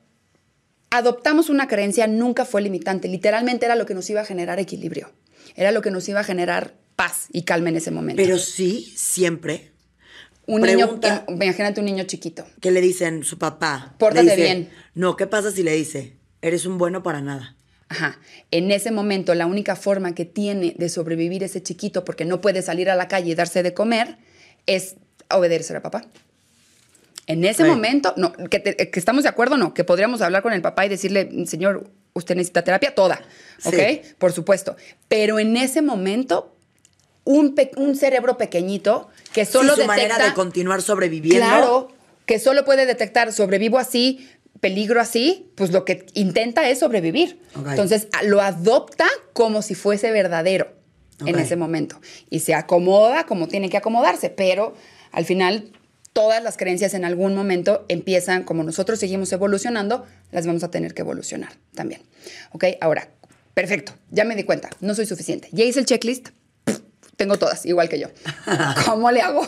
[0.91, 3.09] adoptamos una creencia nunca fue limitante.
[3.09, 5.13] Literalmente era lo que nos iba a generar equilibrio.
[5.55, 8.23] Era lo que nos iba a generar paz y calma en ese momento.
[8.23, 9.73] Pero sí, siempre,
[10.47, 12.45] un pregunta- niño, imagínate un niño chiquito.
[12.61, 13.95] que le dicen su papá.
[13.99, 14.71] Pórtate dice, bien.
[14.95, 17.55] No, ¿qué pasa si le dice, eres un bueno para nada?
[17.89, 18.19] Ajá.
[18.51, 22.63] En ese momento, la única forma que tiene de sobrevivir ese chiquito, porque no puede
[22.63, 24.17] salir a la calle y darse de comer,
[24.67, 24.97] es
[25.31, 26.05] obedecer a papá.
[27.29, 30.53] En ese momento, no, que, te- que estamos de acuerdo, no, que podríamos hablar con
[30.53, 33.21] el papá y decirle, señor, usted necesita terapia toda,
[33.65, 33.75] ¿ok?
[33.75, 34.01] Sí.
[34.19, 34.77] Por supuesto.
[35.09, 36.57] Pero en ese momento,
[37.25, 40.15] un, un cerebro pequeñito que solo sí, su detecta...
[40.15, 41.47] manera de continuar sobreviviendo.
[41.47, 41.89] Claro,
[42.25, 44.31] que solo puede detectar sobrevivo así,
[44.61, 47.39] peligro así, pues lo que intenta es sobrevivir.
[47.55, 50.73] Entonces lo adopta como si fuese verdadero
[51.27, 54.75] en ese momento y se acomoda como tiene que acomodarse, pero
[55.13, 55.71] al final
[56.15, 60.95] todas las creencias en algún momento empiezan, como nosotros seguimos evolucionando, las vamos a tener
[60.95, 62.01] que evolucionar también.
[62.53, 62.65] ¿Ok?
[62.81, 63.11] Ahora,
[63.53, 65.51] perfecto, ya me di cuenta, no soy suficiente.
[65.53, 66.31] Ya hice el checklist,
[67.17, 68.09] tengo todas, igual que yo.
[68.87, 69.47] ¿Cómo le hago?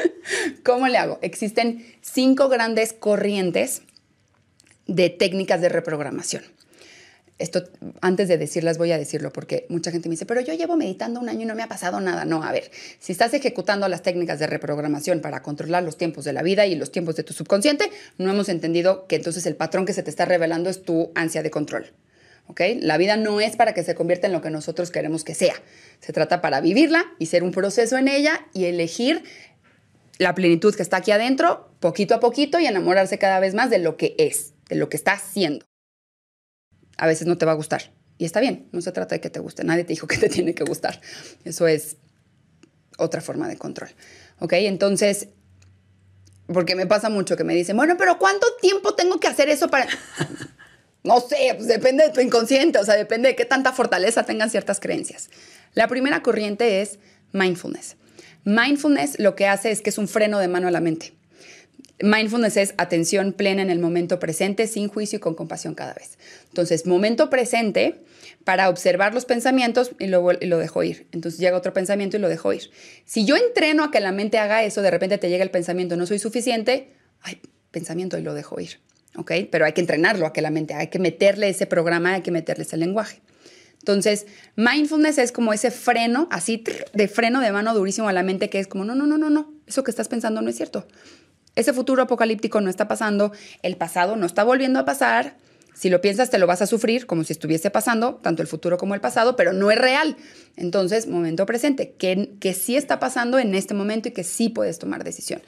[0.64, 1.18] ¿Cómo le hago?
[1.22, 3.82] Existen cinco grandes corrientes
[4.86, 6.42] de técnicas de reprogramación.
[7.38, 7.64] Esto,
[8.02, 11.20] antes de decirlas, voy a decirlo porque mucha gente me dice, pero yo llevo meditando
[11.20, 12.26] un año y no me ha pasado nada.
[12.26, 16.34] No, a ver, si estás ejecutando las técnicas de reprogramación para controlar los tiempos de
[16.34, 19.86] la vida y los tiempos de tu subconsciente, no hemos entendido que entonces el patrón
[19.86, 21.90] que se te está revelando es tu ansia de control.
[22.50, 22.60] ¿Ok?
[22.80, 25.54] La vida no es para que se convierta en lo que nosotros queremos que sea.
[26.00, 29.22] Se trata para vivirla y ser un proceso en ella y elegir
[30.18, 33.78] la plenitud que está aquí adentro, poquito a poquito, y enamorarse cada vez más de
[33.78, 35.64] lo que es, de lo que está haciendo.
[36.98, 37.92] A veces no te va a gustar.
[38.18, 39.64] Y está bien, no se trata de que te guste.
[39.64, 41.00] Nadie te dijo que te tiene que gustar.
[41.44, 41.96] Eso es
[42.98, 43.90] otra forma de control.
[44.40, 44.54] ¿Ok?
[44.54, 45.28] Entonces,
[46.52, 49.68] porque me pasa mucho que me dicen, bueno, pero ¿cuánto tiempo tengo que hacer eso
[49.68, 49.86] para...?
[51.02, 54.50] No sé, pues depende de tu inconsciente, o sea, depende de qué tanta fortaleza tengan
[54.50, 55.30] ciertas creencias.
[55.74, 56.98] La primera corriente es
[57.32, 57.96] mindfulness.
[58.44, 61.14] Mindfulness lo que hace es que es un freno de mano a la mente.
[62.02, 66.18] Mindfulness es atención plena en el momento presente, sin juicio y con compasión cada vez.
[66.48, 68.00] Entonces, momento presente
[68.44, 71.06] para observar los pensamientos y lo, y lo dejo ir.
[71.12, 72.70] Entonces llega otro pensamiento y lo dejo ir.
[73.04, 75.96] Si yo entreno a que la mente haga eso, de repente te llega el pensamiento,
[75.96, 77.40] no soy suficiente, ay,
[77.70, 78.80] pensamiento y lo dejo ir.
[79.16, 79.32] ¿Ok?
[79.50, 82.30] Pero hay que entrenarlo a que la mente, hay que meterle ese programa, hay que
[82.30, 83.20] meterle ese lenguaje.
[83.80, 88.50] Entonces, mindfulness es como ese freno, así de freno de mano durísimo a la mente,
[88.50, 90.86] que es como, no, no, no, no, no, eso que estás pensando no es cierto.
[91.56, 93.32] Ese futuro apocalíptico no está pasando,
[93.62, 95.36] el pasado no está volviendo a pasar.
[95.74, 98.76] Si lo piensas, te lo vas a sufrir como si estuviese pasando, tanto el futuro
[98.76, 100.16] como el pasado, pero no es real.
[100.56, 104.78] Entonces, momento presente, que, que sí está pasando en este momento y que sí puedes
[104.78, 105.40] tomar decisión,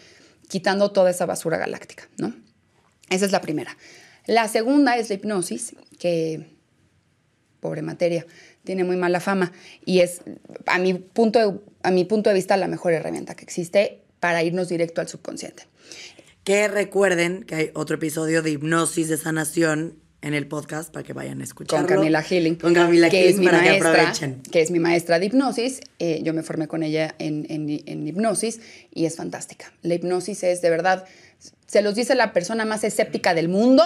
[0.48, 2.32] quitando toda esa basura galáctica, ¿no?
[3.12, 3.76] Esa es la primera.
[4.26, 6.46] La segunda es la hipnosis, que,
[7.60, 8.26] pobre materia,
[8.64, 9.52] tiene muy mala fama
[9.84, 10.22] y es,
[10.66, 14.68] a mi punto a mi punto de vista, la mejor herramienta que existe para irnos
[14.68, 15.64] directo al subconsciente.
[16.44, 21.12] Que recuerden que hay otro episodio de hipnosis de sanación en el podcast para que
[21.12, 21.86] vayan a escucharlo.
[21.86, 22.54] Con Camila Healing.
[22.54, 24.42] Con Camila que Healing es mi para maestra, que aprovechen.
[24.50, 25.80] Que es mi maestra de hipnosis.
[25.98, 28.60] Eh, yo me formé con ella en, en, en hipnosis
[28.92, 29.72] y es fantástica.
[29.82, 31.04] La hipnosis es de verdad,
[31.72, 33.82] se los dice la persona más escéptica del mundo,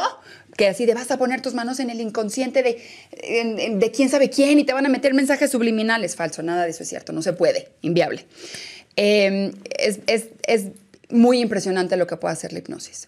[0.57, 2.83] que así de vas a poner tus manos en el inconsciente de,
[3.23, 6.17] en- en- de quién sabe quién y te van a meter mensajes subliminales.
[6.17, 8.27] Falso, nada de eso es cierto, no se puede, inviable.
[8.97, 10.65] Eh, es, es- es
[11.11, 13.07] muy impresionante lo que puede hacer la hipnosis.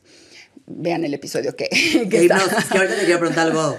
[0.66, 2.36] Vean el episodio que, que De está.
[2.38, 3.76] hipnosis, que ahorita te quiero preguntar algo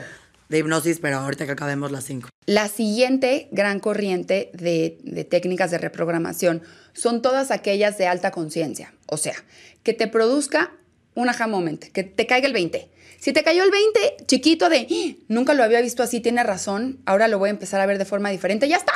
[0.49, 2.27] de hipnosis, pero ahorita que acabemos las cinco.
[2.45, 8.93] La siguiente gran corriente de, de técnicas de reprogramación son todas aquellas de alta conciencia.
[9.05, 9.35] O sea,
[9.83, 10.73] que te produzca
[11.15, 12.89] un aha moment, que te caiga el 20.
[13.19, 16.99] Si te cayó el 20, chiquito de, "Ah, nunca lo había visto así, tiene razón,
[17.05, 18.93] ahora lo voy a empezar a ver de forma diferente, ya está.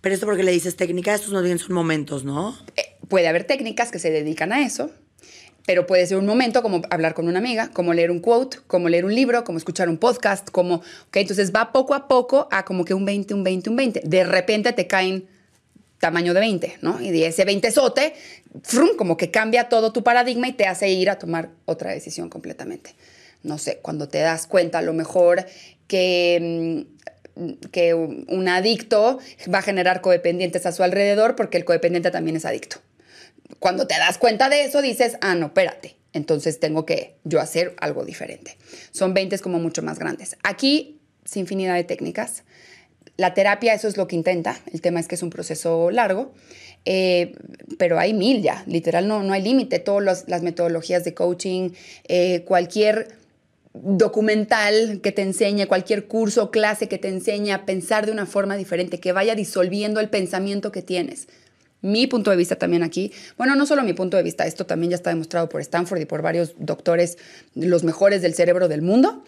[0.00, 2.56] Pero esto porque le dices técnica, estos no bien son momentos, ¿no?
[2.76, 4.90] Eh, puede haber técnicas que se dedican a eso,
[5.66, 8.88] pero puede ser un momento como hablar con una amiga, como leer un quote, como
[8.88, 12.64] leer un libro, como escuchar un podcast, como, ok, entonces va poco a poco a
[12.64, 14.02] como que un 20, un 20, un 20.
[14.04, 15.28] De repente te caen
[16.00, 17.00] tamaño de 20, ¿no?
[17.00, 18.14] Y de ese 20 sote,
[18.62, 22.28] frum, como que cambia todo tu paradigma y te hace ir a tomar otra decisión
[22.28, 22.94] completamente.
[23.42, 25.46] No sé, cuando te das cuenta a lo mejor
[25.86, 26.86] que,
[27.36, 29.18] mm, que un adicto
[29.52, 32.78] va a generar codependientes a su alrededor porque el codependiente también es adicto.
[33.58, 37.74] Cuando te das cuenta de eso, dices, ah, no, espérate, entonces tengo que yo hacer
[37.78, 38.56] algo diferente.
[38.90, 40.36] Son 20 como mucho más grandes.
[40.42, 42.42] Aquí, sin infinidad de técnicas.
[43.20, 44.58] La terapia, eso es lo que intenta.
[44.72, 46.32] El tema es que es un proceso largo,
[46.86, 47.34] eh,
[47.76, 48.64] pero hay mil ya.
[48.66, 49.78] Literal, no, no hay límite.
[49.78, 51.72] Todas las metodologías de coaching,
[52.08, 53.08] eh, cualquier
[53.74, 58.24] documental que te enseñe, cualquier curso o clase que te enseñe a pensar de una
[58.24, 61.28] forma diferente, que vaya disolviendo el pensamiento que tienes.
[61.82, 64.90] Mi punto de vista también aquí, bueno, no solo mi punto de vista, esto también
[64.90, 67.16] ya está demostrado por Stanford y por varios doctores,
[67.54, 69.24] los mejores del cerebro del mundo.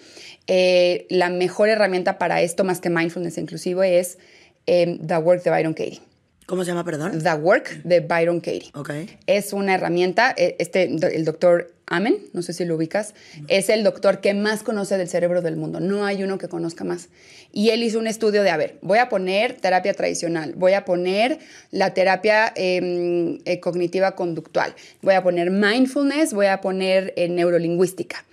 [0.46, 4.18] Eh, la mejor herramienta para esto, más que mindfulness inclusive, es
[4.66, 6.00] eh, The Work de Byron Katie.
[6.46, 7.22] ¿Cómo se llama, perdón?
[7.22, 8.70] The Work de Byron Katie.
[8.74, 8.90] Ok.
[9.26, 13.12] Es una herramienta, eh, este, el doctor Amen, no sé si lo ubicas,
[13.48, 15.78] es el doctor que más conoce del cerebro del mundo.
[15.78, 17.10] No hay uno que conozca más.
[17.52, 20.86] Y él hizo un estudio de, a ver, voy a poner terapia tradicional, voy a
[20.86, 21.38] poner
[21.70, 28.24] la terapia eh, eh, cognitiva conductual, voy a poner mindfulness, voy a poner eh, neurolingüística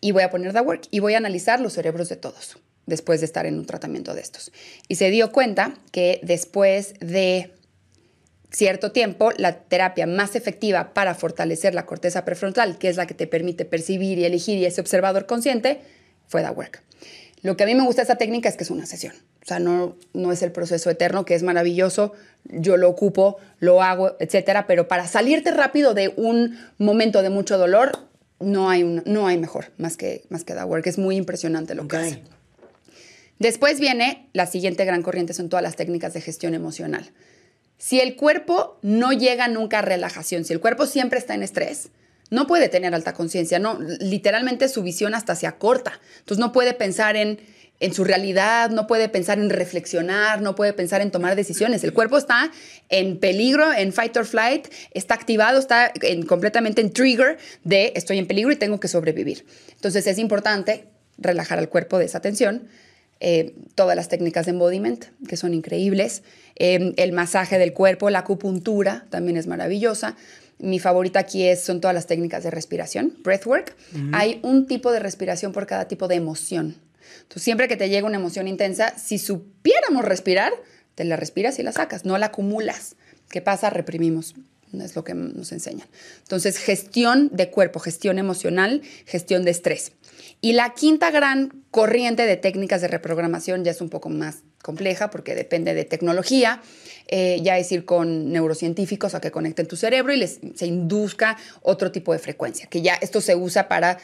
[0.00, 3.20] y voy a poner The Work y voy a analizar los cerebros de todos después
[3.20, 4.50] de estar en un tratamiento de estos.
[4.88, 7.52] Y se dio cuenta que después de
[8.54, 13.14] cierto tiempo, la terapia más efectiva para fortalecer la corteza prefrontal, que es la que
[13.14, 15.80] te permite percibir y elegir y ese observador consciente,
[16.28, 16.82] fue The Work.
[17.42, 19.12] Lo que a mí me gusta de esta técnica es que es una sesión.
[19.42, 23.82] O sea, no, no es el proceso eterno, que es maravilloso, yo lo ocupo, lo
[23.82, 27.98] hago, etcétera, pero para salirte rápido de un momento de mucho dolor,
[28.40, 30.86] no hay, un- no hay mejor más que, más que The Work.
[30.86, 32.22] Es muy impresionante lo que hace.
[33.38, 37.10] Después viene la siguiente gran corriente, son todas las técnicas de gestión emocional.
[37.84, 41.90] Si el cuerpo no llega nunca a relajación, si el cuerpo siempre está en estrés,
[42.30, 46.00] no puede tener alta conciencia, no, literalmente su visión hasta se acorta.
[46.20, 47.40] Entonces no puede pensar en,
[47.80, 51.84] en su realidad, no puede pensar en reflexionar, no puede pensar en tomar decisiones.
[51.84, 52.50] El cuerpo está
[52.88, 58.18] en peligro, en fight or flight, está activado, está en- completamente en trigger de estoy
[58.18, 59.44] en peligro y tengo que sobrevivir.
[59.74, 60.86] Entonces es importante
[61.18, 62.66] relajar al cuerpo de esa tensión
[63.26, 66.22] eh, todas las técnicas de embodiment, que son increíbles,
[66.56, 70.14] eh, el masaje del cuerpo, la acupuntura también es maravillosa.
[70.58, 73.74] Mi favorita aquí es, son todas las técnicas de respiración, breathwork.
[74.12, 76.76] Hay un tipo de respiración por cada tipo de emoción.
[77.22, 80.52] Entonces, siempre que te llega una emoción intensa, si supiéramos respirar,
[80.94, 82.96] te la respiras y la sacas, no la acumulas.
[83.30, 83.70] ¿Qué pasa?
[83.70, 84.34] Reprimimos.
[84.82, 85.88] Es lo que nos enseñan.
[86.24, 89.92] Entonces, gestión de cuerpo, gestión emocional, gestión de estrés.
[90.44, 95.08] Y la quinta gran corriente de técnicas de reprogramación ya es un poco más compleja
[95.08, 96.60] porque depende de tecnología,
[97.08, 101.38] eh, ya es ir con neurocientíficos a que conecten tu cerebro y les, se induzca
[101.62, 103.96] otro tipo de frecuencia, que ya esto se usa para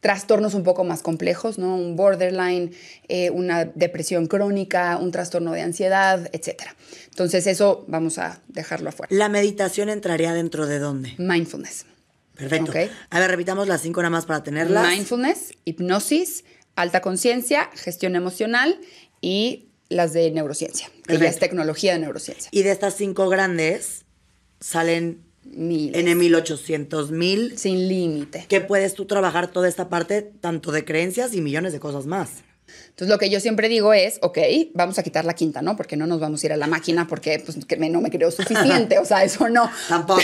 [0.00, 1.76] trastornos un poco más complejos, ¿no?
[1.76, 2.72] Un borderline,
[3.06, 6.62] eh, una depresión crónica, un trastorno de ansiedad, etc.
[7.10, 9.14] Entonces eso vamos a dejarlo afuera.
[9.14, 11.14] ¿La meditación entraría dentro de dónde?
[11.18, 11.86] Mindfulness.
[12.40, 12.72] Perfecto.
[13.10, 14.88] A ver, repitamos las cinco nada más para tenerlas.
[14.88, 18.80] Mindfulness, hipnosis, alta conciencia, gestión emocional
[19.20, 21.40] y las de neurociencia, que ya es Perfecto.
[21.40, 22.48] tecnología de neurociencia.
[22.52, 24.04] Y de estas cinco grandes
[24.60, 25.96] salen Miles.
[25.96, 27.58] N 1800 mil.
[27.58, 28.46] Sin límite.
[28.48, 32.44] Que puedes tú trabajar toda esta parte, tanto de creencias y millones de cosas más.
[32.90, 34.38] Entonces lo que yo siempre digo es, ok,
[34.74, 35.76] vamos a quitar la quinta, ¿no?
[35.76, 38.10] Porque no nos vamos a ir a la máquina porque pues, que me- no me
[38.10, 39.70] creo suficiente, o sea, eso no.
[39.88, 40.20] Tampoco.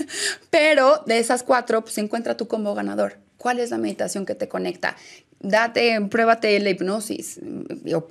[0.50, 3.18] Pero de esas cuatro, pues encuentra tu combo ganador.
[3.36, 4.96] ¿Cuál es la meditación que te conecta?
[5.40, 7.40] Date, pruébate la hipnosis.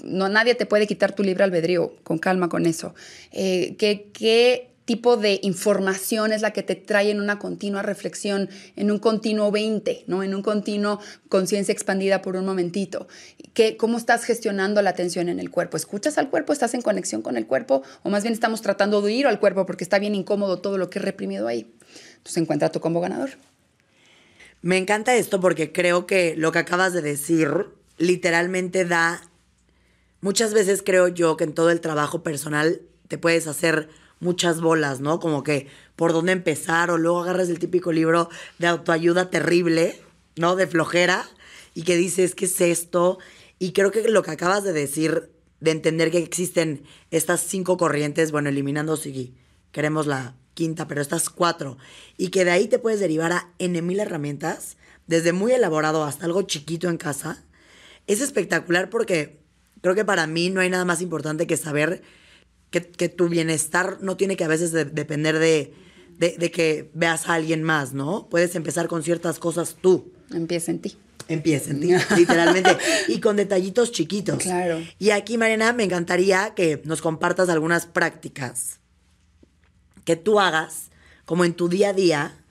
[0.03, 1.93] No, nadie te puede quitar tu libre albedrío.
[2.03, 2.95] Con calma con eso.
[3.31, 8.49] Eh, ¿qué, ¿Qué tipo de información es la que te trae en una continua reflexión,
[8.75, 10.23] en un continuo 20, ¿no?
[10.23, 13.07] En un continuo conciencia expandida por un momentito.
[13.53, 15.77] ¿Qué, ¿Cómo estás gestionando la atención en el cuerpo?
[15.77, 16.53] ¿Escuchas al cuerpo?
[16.53, 17.83] ¿Estás en conexión con el cuerpo?
[18.01, 20.89] ¿O más bien estamos tratando de ir al cuerpo porque está bien incómodo todo lo
[20.89, 21.71] que es reprimido ahí?
[22.17, 23.29] Entonces encuentra tu combo ganador.
[24.63, 27.67] Me encanta esto porque creo que lo que acabas de decir
[27.99, 29.21] literalmente da...
[30.21, 33.87] Muchas veces creo yo que en todo el trabajo personal te puedes hacer
[34.19, 35.19] muchas bolas, ¿no?
[35.19, 39.99] Como que por dónde empezar o luego agarras el típico libro de autoayuda terrible,
[40.35, 40.55] ¿no?
[40.55, 41.25] De flojera
[41.73, 43.19] y que dices, ¿qué es esto?
[43.59, 48.31] Y creo que lo que acabas de decir, de entender que existen estas cinco corrientes,
[48.31, 49.35] bueno, eliminando si
[49.71, 51.77] queremos la quinta, pero estas cuatro,
[52.17, 56.25] y que de ahí te puedes derivar a N mil herramientas, desde muy elaborado hasta
[56.25, 57.43] algo chiquito en casa,
[58.07, 59.39] es espectacular porque
[59.81, 62.01] creo que para mí no hay nada más importante que saber
[62.71, 65.73] que, que tu bienestar no tiene que a veces de- depender de,
[66.17, 68.27] de, de que veas a alguien más, ¿no?
[68.29, 70.11] Puedes empezar con ciertas cosas tú.
[70.31, 70.97] Empieza en ti.
[71.27, 72.77] Empieza en ti, literalmente.
[73.07, 74.39] y con detallitos chiquitos.
[74.39, 74.79] Claro.
[74.97, 78.79] Y aquí, Mariana, me encantaría que nos compartas algunas prácticas
[80.05, 80.89] que tú hagas,
[81.25, 82.43] como en tu día a día.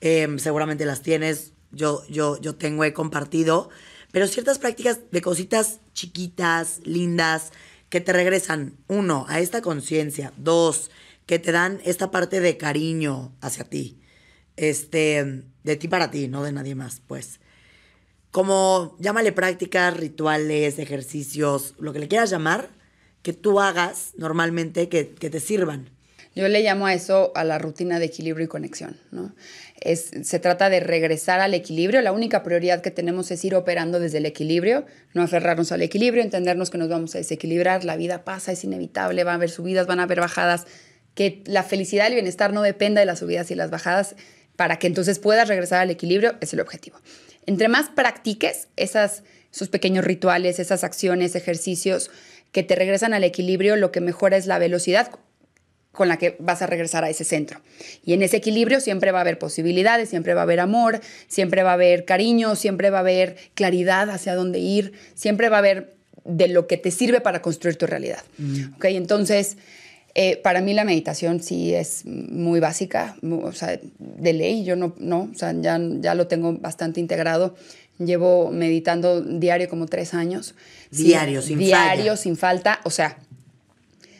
[0.00, 3.68] Em, seguramente las tienes, yo, yo, yo tengo, he compartido.
[4.12, 7.52] Pero ciertas prácticas de cositas chiquitas, lindas,
[7.88, 10.32] que te regresan, uno, a esta conciencia.
[10.36, 10.90] Dos,
[11.26, 14.00] que te dan esta parte de cariño hacia ti.
[14.56, 17.40] Este, de ti para ti, no de nadie más, pues
[18.30, 22.70] como llámale prácticas, rituales, ejercicios, lo que le quieras llamar,
[23.22, 25.90] que tú hagas normalmente que, que te sirvan.
[26.34, 29.34] Yo le llamo a eso a la rutina de equilibrio y conexión, ¿no?
[29.82, 32.02] Se trata de regresar al equilibrio.
[32.02, 36.22] La única prioridad que tenemos es ir operando desde el equilibrio, no aferrarnos al equilibrio,
[36.22, 37.84] entendernos que nos vamos a desequilibrar.
[37.84, 40.66] La vida pasa, es inevitable, va a haber subidas, van a haber bajadas.
[41.14, 44.16] Que la felicidad y el bienestar no dependa de las subidas y las bajadas
[44.56, 47.00] para que entonces puedas regresar al equilibrio, es el objetivo.
[47.46, 49.22] Entre más practiques esas,
[49.52, 52.10] esos pequeños rituales, esas acciones, ejercicios
[52.50, 55.10] que te regresan al equilibrio, lo que mejora es la velocidad
[55.98, 57.60] con la que vas a regresar a ese centro.
[58.04, 61.64] Y en ese equilibrio siempre va a haber posibilidades, siempre va a haber amor, siempre
[61.64, 65.58] va a haber cariño, siempre va a haber claridad hacia dónde ir, siempre va a
[65.58, 68.22] haber de lo que te sirve para construir tu realidad.
[68.76, 68.84] ¿Ok?
[68.84, 69.56] Entonces,
[70.14, 74.94] eh, para mí la meditación sí es muy básica, o sea, de ley, yo no,
[74.98, 77.56] no, o sea, ya, ya lo tengo bastante integrado.
[77.98, 80.54] Llevo meditando diario como tres años.
[80.92, 82.16] Sí, Diario, sin Diario, falla.
[82.16, 82.78] sin falta.
[82.84, 83.18] O sea,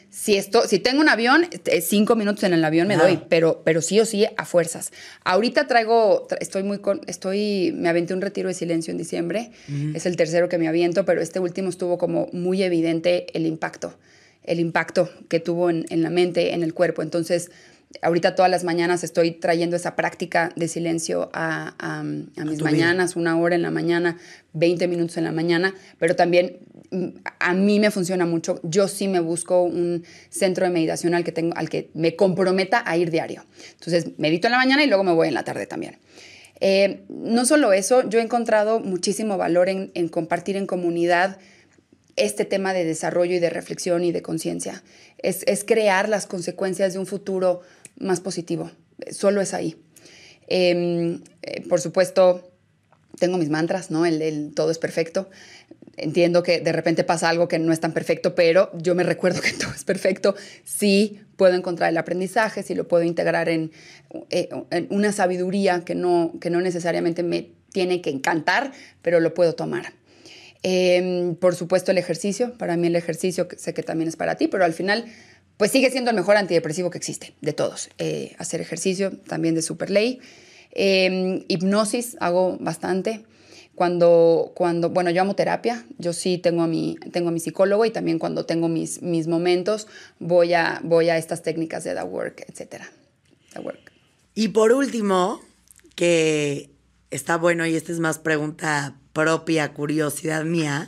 [0.09, 3.61] si, esto, si tengo un avión, eh, cinco minutos en el avión me doy, pero,
[3.63, 4.91] pero sí o sí a fuerzas.
[5.23, 9.51] Ahorita traigo, tra- estoy muy con, estoy, me aventé un retiro de silencio en diciembre,
[9.93, 13.93] es el tercero que me aviento, pero este último estuvo como muy evidente el impacto,
[14.43, 17.01] el impacto que tuvo en, en la mente, en el cuerpo.
[17.03, 17.51] Entonces,
[18.01, 22.27] ahorita todas las mañanas estoy trayendo esa práctica de silencio a, a- a mis
[22.57, 22.63] vida.
[22.63, 24.17] mañanas, una hora en la mañana,
[24.53, 26.59] 20 minutos en la mañana, pero también
[26.91, 27.07] mm,
[27.39, 28.59] a mí me funciona mucho.
[28.63, 32.83] Yo sí me busco un centro de meditación al que, tengo, al que me comprometa
[32.85, 33.43] a ir diario.
[33.73, 35.97] Entonces, medito en la mañana y luego me voy en la tarde también.
[36.61, 41.37] Eh, no solo eso, yo he encontrado muchísimo valor en, en compartir en comunidad
[42.17, 44.83] este tema de desarrollo y de reflexión y de conciencia.
[45.19, 47.61] Es, es crear las consecuencias de un futuro
[47.99, 48.71] más positivo.
[49.11, 49.75] Solo es ahí.
[50.47, 52.51] Eh, eh, por supuesto,
[53.19, 54.05] tengo mis mantras, ¿no?
[54.05, 55.29] El, todo es perfecto.
[55.97, 59.41] Entiendo que de repente pasa algo que no es tan perfecto, pero yo me recuerdo
[59.41, 60.35] que todo es perfecto.
[60.63, 63.71] Sí puedo encontrar el aprendizaje, sí lo puedo integrar en,
[64.29, 68.71] eh, en una sabiduría que no, que no necesariamente me tiene que encantar,
[69.01, 69.93] pero lo puedo tomar.
[70.63, 72.53] Eh, por supuesto, el ejercicio.
[72.57, 75.05] Para mí el ejercicio sé que también es para ti, pero al final,
[75.59, 77.89] pues sigue siendo el mejor antidepresivo que existe, de todos.
[77.97, 80.21] Eh, hacer ejercicio, también de super ley.
[80.71, 83.25] Eh, hipnosis, hago bastante.
[83.75, 87.83] Cuando, cuando, bueno, yo amo terapia, yo sí tengo a mi, tengo a mi psicólogo
[87.83, 89.87] y también cuando tengo mis, mis momentos
[90.17, 92.83] voy a, voy a estas técnicas de The Work, etc.
[93.51, 93.91] The Work.
[94.35, 95.41] Y por último,
[95.95, 96.69] que
[97.11, 100.87] está bueno y esta es más pregunta propia, curiosidad mía,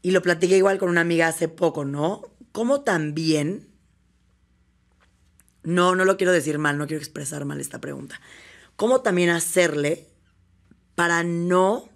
[0.00, 2.29] y lo platiqué igual con una amiga hace poco, ¿no?
[2.52, 3.68] ¿Cómo también,
[5.62, 8.20] no, no lo quiero decir mal, no quiero expresar mal esta pregunta,
[8.76, 10.08] ¿cómo también hacerle
[10.94, 11.88] para no,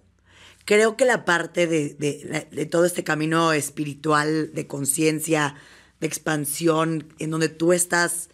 [0.65, 5.55] creo que la parte de, todo este camino espiritual, de conciencia,
[5.99, 8.29] de expansión, en donde tú estás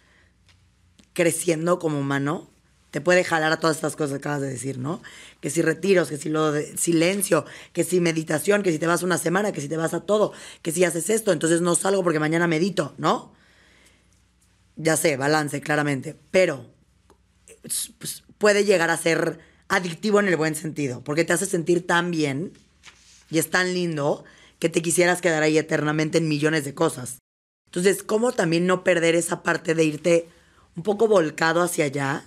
[1.12, 2.51] creciendo como humano,
[2.92, 5.02] te puede jalar a todas estas cosas que acabas de decir, ¿no?
[5.40, 9.02] Que si retiros, que si lo de silencio, que si meditación, que si te vas
[9.02, 12.04] una semana, que si te vas a todo, que si haces esto, entonces no salgo
[12.04, 13.32] porque mañana medito, ¿no?
[14.76, 16.16] Ya sé, balance, claramente.
[16.30, 16.66] Pero
[17.62, 22.10] pues, puede llegar a ser adictivo en el buen sentido, porque te hace sentir tan
[22.10, 22.52] bien
[23.30, 24.22] y es tan lindo
[24.58, 27.20] que te quisieras quedar ahí eternamente en millones de cosas.
[27.68, 30.28] Entonces, ¿cómo también no perder esa parte de irte
[30.76, 32.26] un poco volcado hacia allá?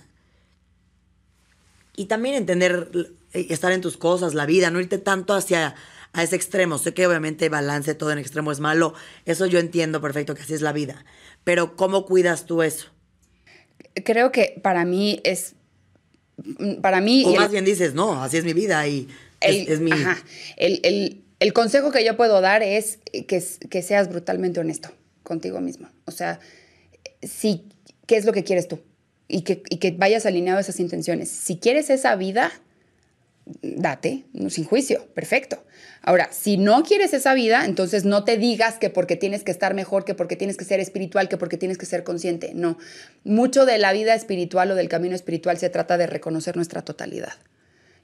[1.96, 2.90] Y también entender,
[3.32, 5.74] eh, estar en tus cosas, la vida, no irte tanto hacia
[6.12, 6.78] a ese extremo.
[6.78, 8.94] Sé que obviamente balance todo en extremo es malo,
[9.24, 11.04] eso yo entiendo perfecto que así es la vida,
[11.44, 12.88] pero ¿cómo cuidas tú eso?
[14.04, 15.54] Creo que para mí es
[16.82, 17.24] para mí...
[17.26, 19.08] O más bien dices, no, así es mi vida y
[19.40, 19.92] es, mi...
[19.92, 20.22] Ajá,
[20.56, 24.90] el, consejo que yo puedo dar es que, que seas brutalmente honesto
[25.22, 25.88] contigo mismo.
[26.04, 26.40] O sea,
[27.22, 27.68] si,
[28.06, 28.80] ¿qué es lo que quieres tú?
[29.28, 31.28] Y que, y que vayas alineado a esas intenciones.
[31.28, 32.52] Si quieres esa vida,
[33.62, 35.62] date, sin juicio, perfecto.
[36.02, 39.74] Ahora, si no quieres esa vida, entonces no te digas que porque tienes que estar
[39.74, 42.52] mejor, que porque tienes que ser espiritual, que porque tienes que ser consciente.
[42.54, 42.76] No,
[43.24, 47.34] mucho de la vida espiritual o del camino espiritual se trata de reconocer nuestra totalidad.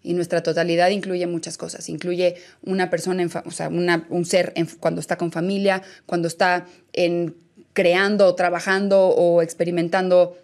[0.05, 1.89] Y nuestra totalidad incluye muchas cosas.
[1.89, 7.37] Incluye una persona, o sea, un ser cuando está con familia, cuando está en,
[7.73, 10.37] creando, trabajando o experimentando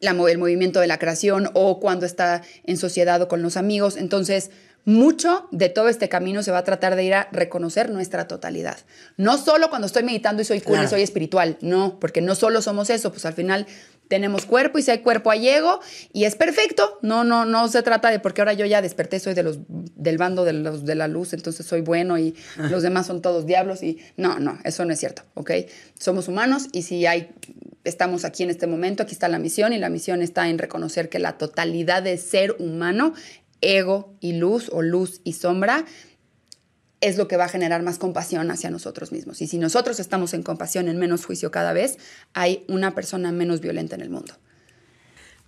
[0.00, 3.96] el movimiento de la creación o cuando está en sociedad o con los amigos.
[3.96, 4.50] Entonces,
[4.86, 8.78] mucho de todo este camino se va a tratar de ir a reconocer nuestra totalidad.
[9.16, 12.62] No solo cuando estoy meditando y soy cool y soy espiritual, no, porque no solo
[12.62, 13.66] somos eso, pues al final
[14.06, 15.80] tenemos cuerpo y si hay cuerpo hay ego
[16.12, 17.00] y es perfecto.
[17.02, 20.18] No, no, no se trata de porque ahora yo ya desperté, soy de los, del
[20.18, 23.82] bando de, los, de la luz, entonces soy bueno y los demás son todos diablos
[23.82, 25.50] y no, no, eso no es cierto, ¿ok?
[25.98, 27.32] Somos humanos y si hay
[27.88, 31.08] estamos aquí en este momento, aquí está la misión y la misión está en reconocer
[31.08, 33.14] que la totalidad de ser humano,
[33.60, 35.84] ego y luz o luz y sombra,
[37.00, 39.40] es lo que va a generar más compasión hacia nosotros mismos.
[39.42, 41.98] Y si nosotros estamos en compasión, en menos juicio cada vez,
[42.32, 44.34] hay una persona menos violenta en el mundo.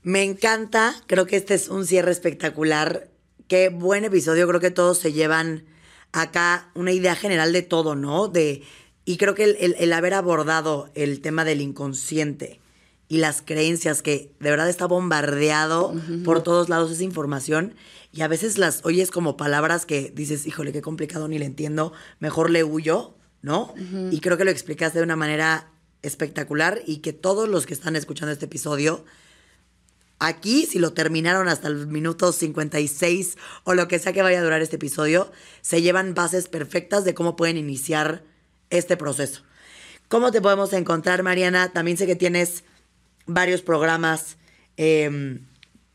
[0.03, 3.09] Me encanta, creo que este es un cierre espectacular.
[3.49, 5.65] Qué buen episodio, creo que todos se llevan
[6.13, 8.29] acá una idea general de todo, ¿no?
[8.29, 8.63] De
[9.09, 12.61] y creo que el, haber abordado el tema del inconsciente
[13.09, 15.95] y las creencias que de verdad está bombardeado
[16.27, 17.75] por todos lados esa información
[18.13, 21.95] y a veces las oyes como palabras que dices, híjole, qué complicado, ni le entiendo,
[22.21, 23.73] mejor le huyo, ¿no?
[24.11, 27.97] Y creo que lo explicaste de una manera espectacular y que todos los que están
[27.97, 29.07] escuchando este episodio,
[30.19, 34.45] aquí, si lo terminaron hasta el minuto 56 o lo que sea que vaya a
[34.45, 35.33] durar este episodio,
[35.63, 38.23] se llevan bases perfectas de cómo pueden iniciar
[38.71, 39.43] este proceso.
[40.09, 41.71] ¿Cómo te podemos encontrar, Mariana?
[41.73, 42.65] También sé que tienes
[43.27, 44.39] varios programas.
[44.77, 45.47] Em,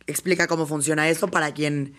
[0.05, 1.95] explica cómo funciona eso para quien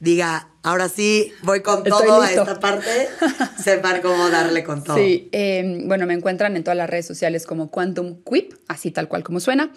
[0.00, 3.08] diga, ahora sí, voy con todo a esta parte,
[3.62, 4.96] sepan cómo darle con todo.
[4.96, 9.08] Sí, em, bueno, me encuentran en todas las redes sociales como Quantum Quip, así tal
[9.08, 9.72] cual como suena.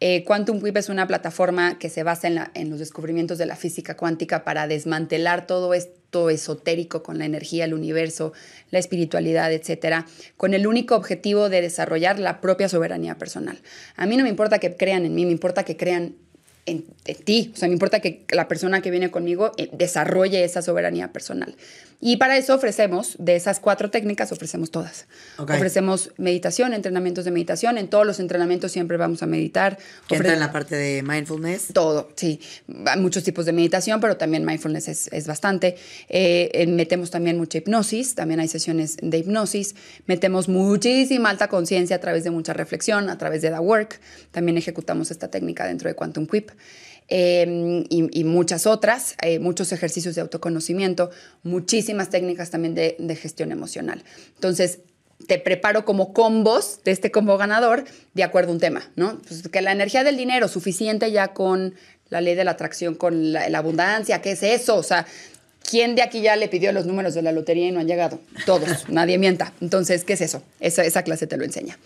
[0.00, 3.56] Eh, Quantum Quip es una plataforma que se basa en, en, los descubrimientos de la
[3.56, 5.72] física cuántica para desmantelar todo
[6.30, 8.32] esotérico con la energía, el universo,
[8.70, 10.06] la espiritualidad, etcétera,
[10.36, 13.60] con el único objetivo de desarrollar la propia soberanía personal.
[13.96, 16.16] A mí no me importa que crean en mí, me importa que crean
[16.66, 16.84] en,
[17.24, 17.50] ti.
[17.54, 21.56] O sea, me importa que la persona que viene conmigo eh, desarrolle esa soberanía personal.
[22.04, 25.06] Y para eso ofrecemos, de esas cuatro técnicas, ofrecemos todas.
[25.38, 27.78] Ofrecemos meditación, entrenamientos de meditación.
[27.78, 29.78] En todos los entrenamientos siempre vamos a meditar.
[30.08, 31.68] ¿Que entra en la parte de mindfulness?
[31.72, 32.40] Todo, sí.
[32.86, 35.76] Hay muchos tipos de meditación, pero también mindfulness es, bastante.
[36.08, 39.76] Eh, metemos también mucha hipnosis, también hay sesiones de hipnosis.
[40.06, 44.00] Metemos muchísima alta conciencia a través de mucha reflexión, a través de The Work.
[44.32, 46.50] También ejecutamos esta técnica dentro de Quantum Quip.
[47.14, 51.10] Em, y, muchas otras, eh, muchos ejercicios de autoconocimiento,
[51.42, 54.02] muchísimas técnicas también de, gestión emocional.
[54.34, 54.78] Entonces,
[55.26, 57.84] te preparo como combos de este combo ganador
[58.14, 59.20] de acuerdo a un tema, ¿no?
[59.28, 61.74] Pues que la energía del dinero suficiente ya con
[62.08, 64.76] la ley de la atracción con la, abundancia, ¿qué es eso?
[64.76, 65.06] O sea,
[65.70, 68.20] ¿quién de aquí ya le pidió los números de la lotería y no han llegado?
[68.46, 69.52] Todos, nadie mienta.
[69.60, 70.42] Entonces, ¿qué es eso?
[70.60, 71.78] Esa clase te lo enseña.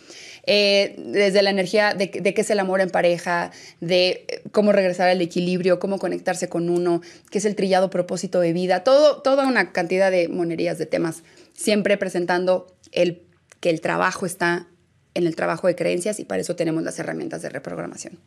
[0.49, 4.71] Eh, desde la energía de, de, qué es el amor en pareja, de eh, cómo
[4.71, 9.23] regresar al equilibrio, cómo conectarse con uno, qué es el trillado propósito de vida, todo,
[9.23, 13.23] toda una cantidad de monerías de temas, siempre presentando el,
[13.59, 14.69] que el trabajo está
[15.15, 18.21] en el trabajo de creencias y para eso tenemos las herramientas de reprogramación.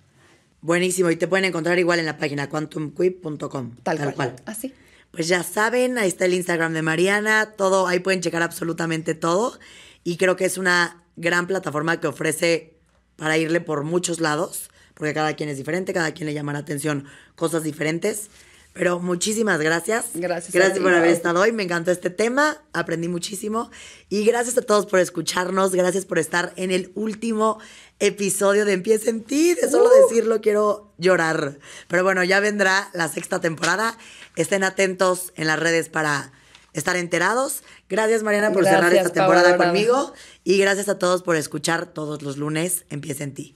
[0.61, 3.75] Buenísimo, y te pueden encontrar igual en la página quantumquip.com.
[3.83, 4.35] Tal, Tal, cual.
[4.45, 4.73] Así.
[5.11, 9.57] Pues ya saben, ahí está el Instagram de Mariana, todo, ahí pueden checar absolutamente todo.
[10.03, 12.73] Y creo que es una gran plataforma que ofrece
[13.17, 16.59] para irle por muchos lados, porque cada quien es diferente, cada quien le llama la
[16.59, 17.05] atención
[17.35, 18.29] cosas diferentes.
[18.73, 20.11] Pero muchísimas gracias.
[20.13, 20.53] Gracias.
[20.53, 21.51] Gracias por haber estado hoy.
[21.51, 22.61] Me encantó este tema.
[22.71, 23.71] Aprendí muchísimo.
[24.09, 25.73] Y gracias a todos por escucharnos.
[25.73, 27.59] Gracias por estar en el último
[27.99, 29.55] episodio de Empieza en ti.
[29.55, 30.03] De solo uh.
[30.03, 31.57] decirlo quiero llorar.
[31.87, 33.97] Pero bueno, ya vendrá la sexta temporada.
[34.35, 36.31] Estén atentos en las redes para
[36.73, 37.63] estar enterados.
[37.89, 40.13] Gracias, Mariana, por gracias, cerrar esta temporada conmigo.
[40.43, 43.55] Y gracias a todos por escuchar todos los lunes Empieza en ti.